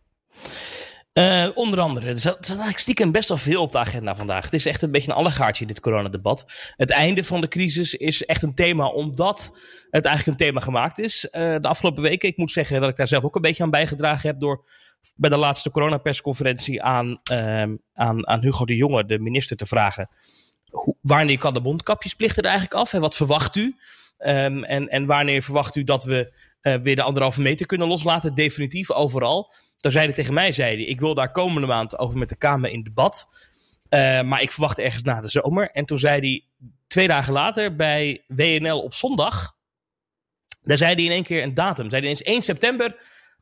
Uh, 1.18 1.48
onder 1.54 1.80
andere. 1.80 2.06
Er 2.06 2.18
zat, 2.18 2.48
eigenlijk 2.48 2.78
stiekem 2.78 3.12
best 3.12 3.28
wel 3.28 3.38
veel 3.38 3.62
op 3.62 3.72
de 3.72 3.78
agenda 3.78 4.14
vandaag. 4.14 4.44
Het 4.44 4.52
is 4.52 4.66
echt 4.66 4.82
een 4.82 4.90
beetje 4.90 5.10
een 5.10 5.16
allegaartje, 5.16 5.66
dit 5.66 5.80
coronadebat. 5.80 6.72
Het 6.76 6.90
einde 6.90 7.24
van 7.24 7.40
de 7.40 7.48
crisis 7.48 7.94
is 7.94 8.24
echt 8.24 8.42
een 8.42 8.54
thema, 8.54 8.86
omdat 8.86 9.56
het 9.90 10.04
eigenlijk 10.04 10.26
een 10.38 10.46
thema 10.46 10.60
gemaakt 10.60 10.98
is. 10.98 11.24
Uh, 11.24 11.30
de 11.32 11.68
afgelopen 11.68 12.02
weken, 12.02 12.28
ik 12.28 12.36
moet 12.36 12.50
zeggen 12.50 12.80
dat 12.80 12.90
ik 12.90 12.96
daar 12.96 13.08
zelf 13.08 13.24
ook 13.24 13.34
een 13.34 13.42
beetje 13.42 13.62
aan 13.62 13.70
bijgedragen 13.70 14.28
heb 14.28 14.40
door 14.40 14.64
bij 15.16 15.30
de 15.30 15.36
laatste 15.36 15.70
coronapersconferentie 15.70 16.82
aan, 16.82 17.20
uh, 17.32 17.62
aan, 17.94 18.28
aan 18.28 18.42
Hugo 18.42 18.64
de 18.64 18.76
Jonge, 18.76 19.06
de 19.06 19.18
minister, 19.18 19.56
te 19.56 19.66
vragen. 19.66 20.08
Wanneer 21.00 21.38
kan 21.38 21.54
de 21.54 21.60
mondkapjesplicht 21.60 22.38
er 22.38 22.44
eigenlijk 22.44 22.74
af 22.74 22.92
en 22.92 23.00
wat 23.00 23.16
verwacht 23.16 23.56
u? 23.56 23.76
Um, 24.18 24.64
en, 24.64 24.88
en 24.88 25.06
wanneer 25.06 25.42
verwacht 25.42 25.76
u 25.76 25.84
dat 25.84 26.04
we 26.04 26.32
uh, 26.62 26.74
weer 26.74 26.96
de 26.96 27.02
anderhalve 27.02 27.42
meter 27.42 27.66
kunnen 27.66 27.88
loslaten? 27.88 28.34
Definitief 28.34 28.90
overal. 28.90 29.52
Daar 29.76 29.92
zei 29.92 30.06
hij 30.06 30.14
tegen 30.14 30.34
mij, 30.34 30.52
zei 30.52 30.76
hij, 30.76 30.84
ik 30.84 31.00
wil 31.00 31.14
daar 31.14 31.32
komende 31.32 31.66
maand 31.66 31.98
over 31.98 32.18
met 32.18 32.28
de 32.28 32.36
Kamer 32.36 32.70
in 32.70 32.82
debat. 32.82 33.26
Uh, 33.90 34.22
maar 34.22 34.42
ik 34.42 34.50
verwacht 34.50 34.78
ergens 34.78 35.02
na 35.02 35.20
de 35.20 35.28
zomer. 35.28 35.70
En 35.70 35.84
toen 35.84 35.98
zei 35.98 36.20
hij 36.20 36.44
twee 36.86 37.06
dagen 37.06 37.32
later 37.32 37.76
bij 37.76 38.24
WNL 38.26 38.82
op 38.82 38.94
zondag. 38.94 39.54
Daar 40.64 40.76
zei 40.76 40.94
hij 40.94 41.04
in 41.04 41.10
één 41.10 41.22
keer 41.22 41.42
een 41.42 41.54
datum. 41.54 41.90
Zei 41.90 42.00
hij 42.00 42.10
eens 42.10 42.22
1 42.22 42.42
september 42.42 42.96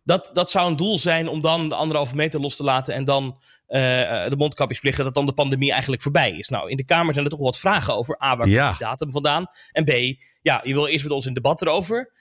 dat, 0.05 0.31
dat 0.33 0.51
zou 0.51 0.71
een 0.71 0.77
doel 0.77 0.99
zijn 0.99 1.29
om 1.29 1.41
dan 1.41 1.69
de 1.69 1.75
anderhalve 1.75 2.15
meter 2.15 2.41
los 2.41 2.57
te 2.57 2.63
laten 2.63 2.95
en 2.95 3.05
dan 3.05 3.25
uh, 3.25 3.79
de 4.29 4.35
mondkapjesplicht, 4.37 4.97
dat 4.97 5.15
dan 5.15 5.27
de 5.27 5.33
pandemie 5.33 5.71
eigenlijk 5.71 6.03
voorbij 6.03 6.31
is. 6.31 6.49
Nou, 6.49 6.71
in 6.71 6.77
de 6.77 6.85
Kamer 6.85 7.13
zijn 7.13 7.25
er 7.25 7.31
toch 7.31 7.41
wel 7.41 7.51
wat 7.51 7.59
vragen 7.59 7.97
over 7.97 8.23
A, 8.23 8.37
waar 8.37 8.49
ja. 8.49 8.67
komt 8.67 8.79
die 8.79 8.87
datum 8.87 9.13
vandaan? 9.13 9.47
En 9.73 9.85
B, 9.85 9.91
ja, 10.43 10.61
je 10.65 10.73
wil 10.73 10.87
eerst 10.87 11.05
met 11.05 11.13
ons 11.13 11.27
in 11.27 11.35
debat 11.35 11.63
erover. 11.63 12.13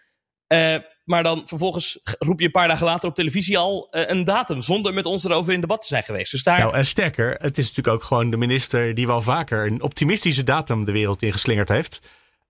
Uh, 0.53 0.75
maar 1.03 1.23
dan 1.23 1.47
vervolgens 1.47 1.99
roep 2.19 2.39
je 2.39 2.45
een 2.45 2.51
paar 2.51 2.67
dagen 2.67 2.85
later 2.85 3.09
op 3.09 3.15
televisie 3.15 3.57
al 3.57 3.88
uh, 3.91 4.03
een 4.07 4.23
datum. 4.23 4.62
Zonder 4.62 4.93
met 4.93 5.05
ons 5.05 5.23
erover 5.23 5.53
in 5.53 5.62
debat 5.62 5.81
te 5.81 5.88
zijn 5.88 6.03
geweest. 6.03 6.31
Dus. 6.31 6.43
Nou, 6.43 6.73
en 6.73 6.85
sterker, 6.85 7.29
het 7.29 7.57
is 7.57 7.67
natuurlijk 7.67 7.95
ook 7.95 8.03
gewoon 8.03 8.29
de 8.29 8.38
minister 8.38 8.93
die 8.93 9.07
wel 9.07 9.21
vaker 9.21 9.67
een 9.67 9.81
optimistische 9.81 10.43
datum 10.43 10.85
de 10.85 10.91
wereld 10.91 11.21
ingeslingerd 11.21 11.69
heeft. 11.69 11.99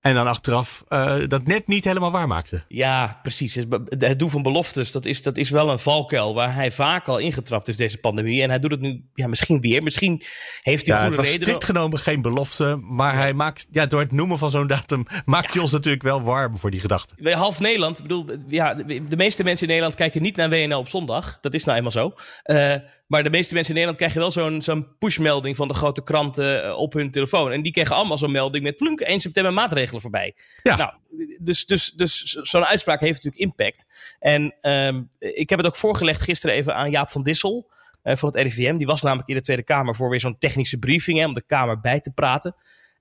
En 0.02 0.14
dan 0.14 0.28
achteraf 0.28 0.84
uh, 0.90 1.16
dat 1.28 1.48
net 1.48 1.68
niet 1.68 1.84
helemaal 1.84 2.12
waar 2.12 2.28
maakte. 2.28 2.64
Ja, 2.68 3.20
precies. 3.22 3.56
Het 3.90 4.20
doen 4.20 4.30
van 4.30 4.42
beloftes, 4.42 4.92
dat 4.92 5.06
is, 5.06 5.22
dat 5.22 5.38
is 5.38 5.50
wel 5.50 5.70
een 5.70 5.80
valkuil 5.80 6.34
waar 6.34 6.54
hij 6.54 6.72
vaak 6.72 7.08
al 7.08 7.18
ingetrapt 7.18 7.68
is, 7.68 7.78
deze 7.78 7.98
pandemie. 7.98 8.42
En 8.42 8.50
hij 8.50 8.60
doet 8.60 8.72
het 8.72 8.80
nu 8.80 9.04
ja, 9.14 9.28
misschien 9.28 9.62
weer. 9.62 9.84
Misschien 9.84 10.24
heeft 10.62 10.88
hij 10.88 10.96
ja, 10.96 11.02
goede. 11.02 11.18
Het 11.18 11.26
was 11.26 11.36
strikt 11.36 11.64
genomen 11.64 12.00
geen 12.00 12.22
belofte, 12.22 12.80
maar 12.82 13.14
ja. 13.14 13.20
hij 13.20 13.34
maakt, 13.34 13.68
ja, 13.72 13.86
door 13.86 14.00
het 14.00 14.12
noemen 14.12 14.38
van 14.38 14.50
zo'n 14.50 14.68
datum, 14.68 15.06
maakt 15.26 15.46
ja. 15.46 15.52
hij 15.54 15.62
ons 15.62 15.72
natuurlijk 15.72 16.04
wel 16.04 16.22
warm 16.22 16.58
voor 16.58 16.72
die 16.72 16.80
gedachte. 16.80 17.32
Half 17.32 17.60
Nederland, 17.60 17.98
ik 17.98 18.04
bedoel, 18.04 18.26
ja, 18.48 18.74
de 18.74 19.18
meeste 19.18 19.44
mensen 19.44 19.64
in 19.64 19.70
Nederland 19.70 19.96
kijken 19.96 20.22
niet 20.22 20.36
naar 20.36 20.50
WNL 20.50 20.80
op 20.80 20.88
zondag. 20.88 21.38
Dat 21.42 21.54
is 21.54 21.64
nou 21.64 21.78
eenmaal 21.78 21.92
zo. 21.92 22.14
Uh, 22.46 22.76
maar 23.08 23.24
de 23.24 23.30
meeste 23.30 23.54
mensen 23.54 23.76
in 23.76 23.80
Nederland 23.80 23.98
krijgen 23.98 24.20
wel 24.20 24.32
zo'n 24.32 24.62
zo'n 24.62 24.88
pushmelding 25.00 25.56
van 25.56 25.68
de 25.68 25.74
grote 25.74 26.04
kranten 26.04 26.66
uh, 26.66 26.78
op 26.78 26.94
hun 26.94 27.12
telefoon. 27.12 27.52
En 27.52 27.62
die 27.62 27.72
kregen 27.72 27.96
allemaal 27.96 28.18
zo'n 28.18 28.32
melding 28.32 28.64
met 28.64 28.76
plunk 28.76 29.00
1 29.00 29.20
september 29.20 29.54
maatregelen 29.54 29.89
voorbij. 29.98 30.36
Ja. 30.64 30.76
Nou, 30.76 30.94
dus, 31.40 31.66
dus, 31.66 31.92
dus 31.92 32.22
zo'n 32.22 32.66
uitspraak 32.66 33.00
heeft 33.00 33.24
natuurlijk 33.24 33.44
impact. 33.44 33.86
En 34.20 34.56
um, 34.62 35.10
ik 35.20 35.50
heb 35.50 35.60
het 35.60 35.68
ook 35.68 35.76
voorgelegd 35.76 36.22
gisteren 36.22 36.56
even 36.56 36.76
aan 36.76 36.92
Jaap 36.92 37.10
van 37.10 37.24
Dissel 37.24 37.72
uh, 38.04 38.16
van 38.16 38.30
het 38.30 38.38
RIVM. 38.38 38.78
Die 38.78 38.88
was 38.88 39.02
namelijk 39.02 39.30
in 39.30 39.36
de 39.36 39.42
Tweede 39.42 39.64
Kamer 39.64 39.96
voor 39.96 40.10
weer 40.10 40.20
zo'n 40.20 40.38
technische 40.38 40.78
briefing 40.78 41.20
hè, 41.20 41.26
om 41.26 41.34
de 41.34 41.46
Kamer 41.46 41.80
bij 41.80 42.00
te 42.00 42.12
praten. 42.12 42.56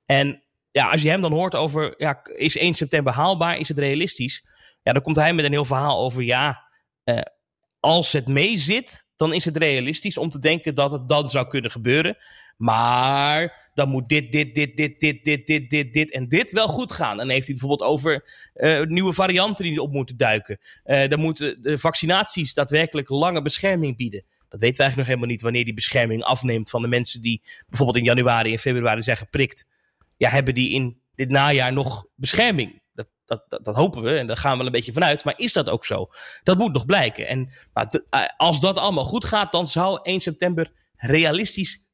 En 0.06 0.42
ja, 0.70 0.90
als 0.90 1.02
je 1.02 1.08
hem 1.08 1.20
dan 1.20 1.32
hoort 1.32 1.54
over, 1.54 1.94
ja, 1.96 2.20
is 2.22 2.56
1 2.56 2.74
september 2.74 3.12
haalbaar? 3.12 3.58
Is 3.58 3.68
het 3.68 3.78
realistisch? 3.78 4.44
Ja, 4.82 4.92
dan 4.92 5.02
komt 5.02 5.16
hij 5.16 5.32
met 5.32 5.44
een 5.44 5.52
heel 5.52 5.64
verhaal 5.64 5.98
over, 5.98 6.22
ja, 6.22 6.68
uh, 7.04 7.20
als 7.80 8.12
het 8.12 8.28
mee 8.28 8.56
zit, 8.56 9.06
dan 9.16 9.32
is 9.32 9.44
het 9.44 9.56
realistisch 9.56 10.18
om 10.18 10.28
te 10.28 10.38
denken 10.38 10.74
dat 10.74 10.92
het 10.92 11.08
dan 11.08 11.28
zou 11.28 11.48
kunnen 11.48 11.70
gebeuren. 11.70 12.16
Maar 12.58 13.70
dan 13.74 13.88
moet 13.88 14.08
dit, 14.08 14.32
dit, 14.32 14.54
dit, 14.54 14.76
dit, 14.76 15.00
dit, 15.00 15.24
dit, 15.24 15.46
dit, 15.46 15.70
dit, 15.70 15.92
dit 15.92 16.12
en 16.12 16.28
dit 16.28 16.52
wel 16.52 16.68
goed 16.68 16.92
gaan. 16.92 17.16
Dan 17.16 17.28
heeft 17.28 17.46
hij 17.46 17.56
bijvoorbeeld 17.56 17.90
over 17.90 18.30
uh, 18.54 18.82
nieuwe 18.82 19.12
varianten 19.12 19.64
die 19.64 19.82
op 19.82 19.92
moeten 19.92 20.16
duiken. 20.16 20.58
Uh, 20.84 21.08
dan 21.08 21.20
moeten 21.20 21.62
de 21.62 21.78
vaccinaties 21.78 22.54
daadwerkelijk 22.54 23.08
lange 23.08 23.42
bescherming 23.42 23.96
bieden. 23.96 24.24
Dat 24.48 24.60
weten 24.60 24.76
we 24.76 24.82
eigenlijk 24.82 24.96
nog 24.96 25.06
helemaal 25.06 25.28
niet 25.28 25.42
wanneer 25.42 25.64
die 25.64 25.74
bescherming 25.74 26.22
afneemt 26.22 26.70
van 26.70 26.82
de 26.82 26.88
mensen 26.88 27.22
die 27.22 27.42
bijvoorbeeld 27.68 27.98
in 27.98 28.04
januari 28.04 28.52
en 28.52 28.58
februari 28.58 29.02
zijn 29.02 29.16
geprikt. 29.16 29.66
Ja, 30.16 30.28
hebben 30.28 30.54
die 30.54 30.70
in 30.70 31.00
dit 31.14 31.28
najaar 31.28 31.72
nog 31.72 32.06
bescherming. 32.14 32.82
Dat, 32.94 33.08
dat, 33.26 33.64
dat, 33.64 33.74
hopen 33.74 34.02
we 34.02 34.18
en 34.18 34.26
daar 34.26 34.36
gaan 34.36 34.58
we 34.58 34.64
een 34.64 34.72
beetje 34.72 34.92
vanuit. 34.92 35.24
Maar 35.24 35.38
is 35.38 35.52
dat 35.52 35.68
ook 35.68 35.84
zo? 35.84 36.08
Dat 36.42 36.58
moet 36.58 36.72
nog 36.72 36.84
blijken. 36.84 37.26
En 37.26 37.50
maar 37.72 38.34
als 38.36 38.60
dat 38.60 38.78
allemaal 38.78 39.04
goed 39.04 39.24
gaat, 39.24 39.52
dan 39.52 39.66
zou 39.66 39.98
1 40.02 40.20
september 40.20 40.72
realistisch 40.96 41.87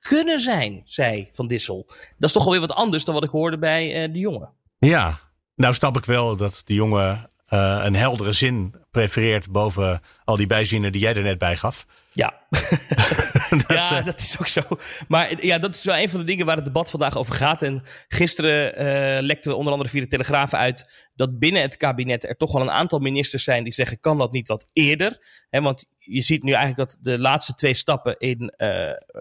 kunnen 0.00 0.40
zijn, 0.40 0.82
zei 0.84 1.28
Van 1.32 1.46
Dissel. 1.46 1.84
Dat 1.88 2.28
is 2.28 2.32
toch 2.32 2.44
alweer 2.44 2.60
wat 2.60 2.72
anders 2.72 3.04
dan 3.04 3.14
wat 3.14 3.24
ik 3.24 3.30
hoorde 3.30 3.58
bij 3.58 4.06
uh, 4.06 4.12
de 4.12 4.18
jongen. 4.18 4.52
Ja, 4.78 5.20
nou 5.54 5.74
snap 5.74 5.96
ik 5.96 6.04
wel 6.04 6.36
dat 6.36 6.62
de 6.64 6.74
jongen 6.74 7.30
uh, 7.50 7.80
een 7.84 7.94
heldere 7.94 8.32
zin 8.32 8.74
prefereert 8.90 9.50
boven 9.50 10.00
al 10.24 10.36
die 10.36 10.46
bijzinnen 10.46 10.92
die 10.92 11.00
jij 11.00 11.14
er 11.14 11.22
net 11.22 11.38
bij 11.38 11.56
gaf. 11.56 11.86
Ja. 12.12 12.34
dat, 13.50 13.64
ja, 13.68 13.98
uh, 13.98 14.04
dat 14.04 14.20
is 14.20 14.36
ook 14.40 14.48
zo. 14.48 14.60
Maar 15.08 15.44
ja, 15.44 15.58
dat 15.58 15.74
is 15.74 15.84
wel 15.84 15.96
een 15.96 16.08
van 16.08 16.20
de 16.20 16.26
dingen 16.26 16.46
waar 16.46 16.56
het 16.56 16.64
debat 16.64 16.90
vandaag 16.90 17.16
over 17.16 17.34
gaat. 17.34 17.62
En 17.62 17.82
gisteren 18.08 18.72
uh, 18.74 19.22
lekten 19.22 19.50
we 19.50 19.56
onder 19.56 19.72
andere 19.72 19.90
via 19.90 20.00
de 20.00 20.06
Telegraaf 20.06 20.54
uit 20.54 21.08
dat 21.14 21.38
binnen 21.38 21.62
het 21.62 21.76
kabinet 21.76 22.24
er 22.24 22.36
toch 22.36 22.52
wel 22.52 22.62
een 22.62 22.70
aantal 22.70 22.98
ministers 22.98 23.44
zijn 23.44 23.64
die 23.64 23.72
zeggen: 23.72 24.00
kan 24.00 24.18
dat 24.18 24.32
niet 24.32 24.48
wat 24.48 24.70
eerder? 24.72 25.44
He, 25.48 25.60
want 25.60 25.86
je 25.98 26.22
ziet 26.22 26.42
nu 26.42 26.52
eigenlijk 26.52 26.88
dat 26.88 26.98
de 27.00 27.18
laatste 27.18 27.54
twee 27.54 27.74
stappen 27.74 28.18
in, 28.18 28.54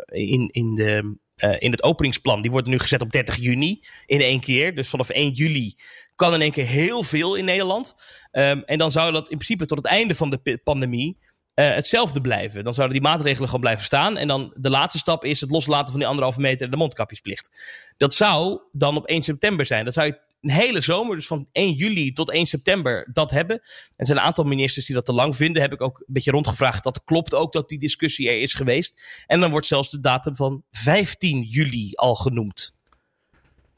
in, 0.05 0.47
in 0.47 0.75
de 0.75 1.17
uh, 1.43 1.55
in 1.59 1.71
het 1.71 1.83
openingsplan. 1.83 2.41
Die 2.41 2.51
worden 2.51 2.71
nu 2.71 2.79
gezet 2.79 3.01
op 3.01 3.11
30 3.11 3.35
juni 3.35 3.83
in 4.05 4.21
één 4.21 4.39
keer. 4.39 4.75
Dus 4.75 4.89
vanaf 4.89 5.09
1 5.09 5.31
juli 5.31 5.75
kan 6.15 6.33
in 6.33 6.41
één 6.41 6.51
keer 6.51 6.65
heel 6.65 7.03
veel 7.03 7.35
in 7.35 7.45
Nederland. 7.45 7.95
Um, 8.31 8.63
en 8.63 8.77
dan 8.77 8.91
zou 8.91 9.11
dat 9.11 9.29
in 9.29 9.37
principe 9.37 9.65
tot 9.65 9.77
het 9.77 9.87
einde 9.87 10.15
van 10.15 10.29
de 10.29 10.59
pandemie 10.63 11.17
uh, 11.55 11.75
hetzelfde 11.75 12.21
blijven. 12.21 12.63
Dan 12.63 12.73
zouden 12.73 12.99
die 12.99 13.07
maatregelen 13.07 13.45
gewoon 13.45 13.61
blijven 13.61 13.83
staan. 13.83 14.17
En 14.17 14.27
dan 14.27 14.51
de 14.53 14.69
laatste 14.69 14.99
stap 14.99 15.25
is 15.25 15.41
het 15.41 15.51
loslaten 15.51 15.89
van 15.89 15.99
die 15.99 16.07
anderhalve 16.07 16.39
meter 16.39 16.65
en 16.65 16.71
de 16.71 16.77
mondkapjesplicht. 16.77 17.49
Dat 17.97 18.13
zou 18.13 18.59
dan 18.71 18.97
op 18.97 19.05
1 19.05 19.21
september 19.21 19.65
zijn. 19.65 19.85
Dat 19.85 19.93
zou 19.93 20.07
je 20.07 20.19
een 20.41 20.49
hele 20.49 20.81
zomer, 20.81 21.15
dus 21.15 21.27
van 21.27 21.47
1 21.51 21.73
juli 21.73 22.13
tot 22.13 22.31
1 22.31 22.45
september, 22.45 23.09
dat 23.13 23.31
hebben. 23.31 23.55
En 23.59 23.93
er 23.95 24.05
zijn 24.05 24.17
een 24.17 24.23
aantal 24.23 24.43
ministers 24.43 24.85
die 24.85 24.95
dat 24.95 25.05
te 25.05 25.13
lang 25.13 25.35
vinden. 25.35 25.61
Heb 25.61 25.73
ik 25.73 25.81
ook 25.81 25.97
een 25.97 26.13
beetje 26.13 26.31
rondgevraagd. 26.31 26.83
Dat 26.83 27.03
klopt 27.03 27.33
ook 27.33 27.53
dat 27.53 27.69
die 27.69 27.79
discussie 27.79 28.29
er 28.29 28.41
is 28.41 28.53
geweest. 28.53 29.01
En 29.27 29.39
dan 29.39 29.51
wordt 29.51 29.67
zelfs 29.67 29.89
de 29.89 29.99
datum 29.99 30.35
van 30.35 30.63
15 30.71 31.41
juli 31.41 31.91
al 31.93 32.15
genoemd. 32.15 32.75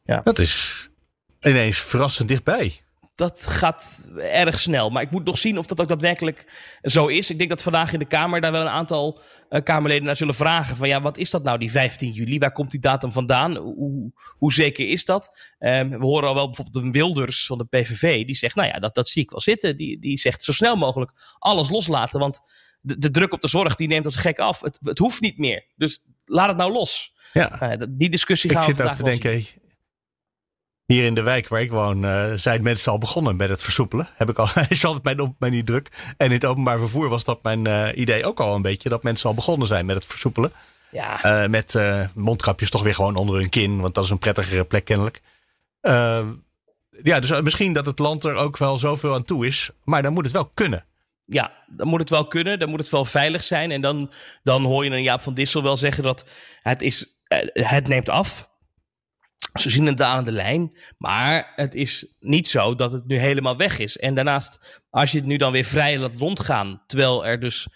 Ja. 0.03 0.21
Dat 0.23 0.39
is 0.39 0.89
ineens 1.41 1.77
verrassend 1.77 2.27
dichtbij 2.27 2.81
dat 3.15 3.47
gaat 3.47 4.09
erg 4.17 4.59
snel. 4.59 4.89
Maar 4.89 5.01
ik 5.01 5.11
moet 5.11 5.25
nog 5.25 5.37
zien 5.37 5.57
of 5.57 5.65
dat 5.65 5.81
ook 5.81 5.87
daadwerkelijk 5.87 6.45
zo 6.81 7.07
is. 7.07 7.29
Ik 7.29 7.37
denk 7.37 7.49
dat 7.49 7.61
vandaag 7.61 7.93
in 7.93 7.99
de 7.99 8.05
Kamer 8.05 8.41
daar 8.41 8.51
wel 8.51 8.61
een 8.61 8.67
aantal 8.67 9.21
uh, 9.49 9.61
Kamerleden 9.61 10.05
naar 10.05 10.15
zullen 10.15 10.33
vragen. 10.33 10.77
Van 10.77 10.87
ja, 10.87 11.01
wat 11.01 11.17
is 11.17 11.29
dat 11.29 11.43
nou, 11.43 11.57
die 11.57 11.71
15 11.71 12.11
juli? 12.11 12.39
Waar 12.39 12.51
komt 12.51 12.71
die 12.71 12.79
datum 12.79 13.11
vandaan? 13.11 13.55
Hoe, 13.55 14.11
hoe 14.37 14.53
zeker 14.53 14.89
is 14.89 15.05
dat? 15.05 15.53
Um, 15.59 15.89
we 15.89 16.05
horen 16.05 16.27
al 16.27 16.35
wel 16.35 16.45
bijvoorbeeld 16.45 16.85
een 16.85 16.91
Wilders 16.91 17.45
van 17.45 17.57
de 17.57 17.65
PVV. 17.65 18.25
Die 18.25 18.35
zegt, 18.35 18.55
nou 18.55 18.67
ja, 18.67 18.79
dat, 18.79 18.95
dat 18.95 19.09
zie 19.09 19.23
ik 19.23 19.29
wel 19.29 19.41
zitten. 19.41 19.77
Die, 19.77 19.99
die 19.99 20.17
zegt 20.17 20.43
zo 20.43 20.51
snel 20.51 20.75
mogelijk 20.75 21.11
alles 21.39 21.69
loslaten. 21.69 22.19
Want 22.19 22.39
de, 22.81 22.97
de 22.97 23.11
druk 23.11 23.33
op 23.33 23.41
de 23.41 23.47
zorg 23.47 23.75
die 23.75 23.87
neemt 23.87 24.05
ons 24.05 24.15
gek 24.15 24.39
af. 24.39 24.61
Het, 24.61 24.77
het 24.81 24.97
hoeft 24.97 25.21
niet 25.21 25.37
meer. 25.37 25.65
Dus 25.75 26.03
laat 26.25 26.47
het 26.47 26.57
nou 26.57 26.71
los. 26.71 27.13
Ja. 27.33 27.71
Uh, 27.71 27.87
die 27.89 28.09
discussie 28.09 28.49
gaan 28.49 28.61
ik 28.61 28.67
we 28.67 28.75
vandaag 28.75 28.99
Ik 28.99 29.05
zit 29.05 29.07
ook 29.07 29.21
te 29.21 29.29
denken, 29.29 29.60
hier 30.91 31.03
in 31.03 31.13
de 31.13 31.21
wijk 31.21 31.47
waar 31.47 31.61
ik 31.61 31.71
woon 31.71 32.05
uh, 32.05 32.33
zijn 32.35 32.63
mensen 32.63 32.91
al 32.91 32.97
begonnen 32.97 33.35
met 33.35 33.49
het 33.49 33.63
versoepelen. 33.63 34.09
Heb 34.13 34.29
ik 34.29 34.39
al, 34.39 34.47
is 34.69 34.85
altijd 34.85 35.03
mijn, 35.03 35.19
op, 35.19 35.35
mijn 35.39 35.51
niet 35.51 35.65
druk. 35.65 35.89
En 36.17 36.25
in 36.25 36.31
het 36.31 36.45
openbaar 36.45 36.79
vervoer 36.79 37.09
was 37.09 37.23
dat 37.23 37.43
mijn 37.43 37.67
uh, 37.67 37.87
idee 37.95 38.25
ook 38.25 38.39
al 38.39 38.55
een 38.55 38.61
beetje. 38.61 38.89
Dat 38.89 39.03
mensen 39.03 39.29
al 39.29 39.35
begonnen 39.35 39.67
zijn 39.67 39.85
met 39.85 39.95
het 39.95 40.05
versoepelen. 40.05 40.51
Ja. 40.91 41.43
Uh, 41.43 41.49
met 41.49 41.79
mondkapjes 42.13 42.69
toch 42.69 42.83
weer 42.83 42.95
gewoon 42.95 43.15
onder 43.15 43.35
hun 43.35 43.49
kin. 43.49 43.81
Want 43.81 43.95
dat 43.95 44.03
is 44.03 44.09
een 44.09 44.17
prettigere 44.17 44.63
plek 44.63 44.85
kennelijk. 44.85 45.21
ja, 47.03 47.19
dus 47.19 47.41
misschien 47.41 47.73
dat 47.73 47.85
het 47.85 47.99
land 47.99 48.23
er 48.23 48.35
ook 48.35 48.57
wel 48.57 48.77
zoveel 48.77 49.13
aan 49.13 49.23
toe 49.23 49.45
is. 49.45 49.69
Maar 49.83 50.01
dan 50.01 50.13
moet 50.13 50.23
het 50.23 50.33
wel 50.33 50.51
kunnen. 50.53 50.85
Ja, 51.25 51.51
dan 51.67 51.87
moet 51.87 51.99
het 51.99 52.09
wel 52.09 52.27
kunnen. 52.27 52.59
Dan 52.59 52.69
moet 52.69 52.79
het 52.79 52.89
wel 52.89 53.05
veilig 53.05 53.43
zijn. 53.43 53.71
En 53.71 53.81
dan, 53.81 54.11
dan 54.43 54.63
hoor 54.63 54.83
je 54.83 54.91
een 54.91 55.03
Jaap 55.03 55.21
van 55.21 55.33
Dissel 55.33 55.63
wel 55.63 55.77
zeggen 55.77 56.03
dat 56.03 56.25
het, 56.61 56.81
is, 56.81 57.21
het 57.53 57.87
neemt 57.87 58.09
af. 58.09 58.50
Ze 59.53 59.69
zien 59.69 59.85
een 59.87 59.95
dalende 59.95 60.31
lijn, 60.31 60.77
maar 60.97 61.51
het 61.55 61.75
is 61.75 62.15
niet 62.19 62.47
zo 62.47 62.75
dat 62.75 62.91
het 62.91 63.07
nu 63.07 63.17
helemaal 63.17 63.57
weg 63.57 63.79
is. 63.79 63.97
En 63.97 64.13
daarnaast, 64.15 64.81
als 64.89 65.11
je 65.11 65.17
het 65.17 65.27
nu 65.27 65.37
dan 65.37 65.51
weer 65.51 65.63
vrij 65.63 65.99
laat 65.99 66.17
rondgaan, 66.17 66.81
terwijl 66.87 67.25
er 67.25 67.39
dus 67.39 67.67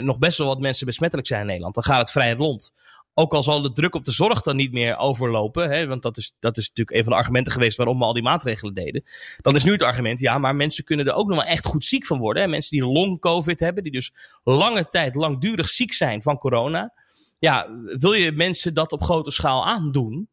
nog 0.00 0.18
best 0.18 0.38
wel 0.38 0.46
wat 0.46 0.60
mensen 0.60 0.86
besmettelijk 0.86 1.28
zijn 1.28 1.40
in 1.40 1.46
Nederland, 1.46 1.74
dan 1.74 1.84
gaat 1.84 1.98
het 1.98 2.10
vrij 2.10 2.32
rond. 2.32 2.72
Ook 3.14 3.34
al 3.34 3.42
zal 3.42 3.62
de 3.62 3.72
druk 3.72 3.94
op 3.94 4.04
de 4.04 4.12
zorg 4.12 4.42
dan 4.42 4.56
niet 4.56 4.72
meer 4.72 4.96
overlopen, 4.96 5.70
hè, 5.70 5.86
want 5.86 6.02
dat 6.02 6.16
is, 6.16 6.34
dat 6.38 6.56
is 6.56 6.68
natuurlijk 6.68 6.96
een 6.96 7.04
van 7.04 7.12
de 7.12 7.18
argumenten 7.18 7.52
geweest 7.52 7.76
waarom 7.76 7.98
we 7.98 8.04
al 8.04 8.12
die 8.12 8.22
maatregelen 8.22 8.74
deden. 8.74 9.04
Dan 9.40 9.54
is 9.54 9.64
nu 9.64 9.72
het 9.72 9.82
argument, 9.82 10.20
ja, 10.20 10.38
maar 10.38 10.56
mensen 10.56 10.84
kunnen 10.84 11.06
er 11.06 11.14
ook 11.14 11.28
nog 11.28 11.38
wel 11.38 11.46
echt 11.46 11.66
goed 11.66 11.84
ziek 11.84 12.06
van 12.06 12.18
worden. 12.18 12.50
Mensen 12.50 12.78
die 12.78 12.86
long-covid 12.86 13.60
hebben, 13.60 13.82
die 13.82 13.92
dus 13.92 14.12
lange 14.44 14.88
tijd 14.88 15.14
langdurig 15.14 15.68
ziek 15.68 15.92
zijn 15.92 16.22
van 16.22 16.38
corona. 16.38 16.92
Ja, 17.38 17.68
wil 17.84 18.12
je 18.12 18.32
mensen 18.32 18.74
dat 18.74 18.92
op 18.92 19.02
grote 19.02 19.30
schaal 19.30 19.66
aandoen? 19.66 20.28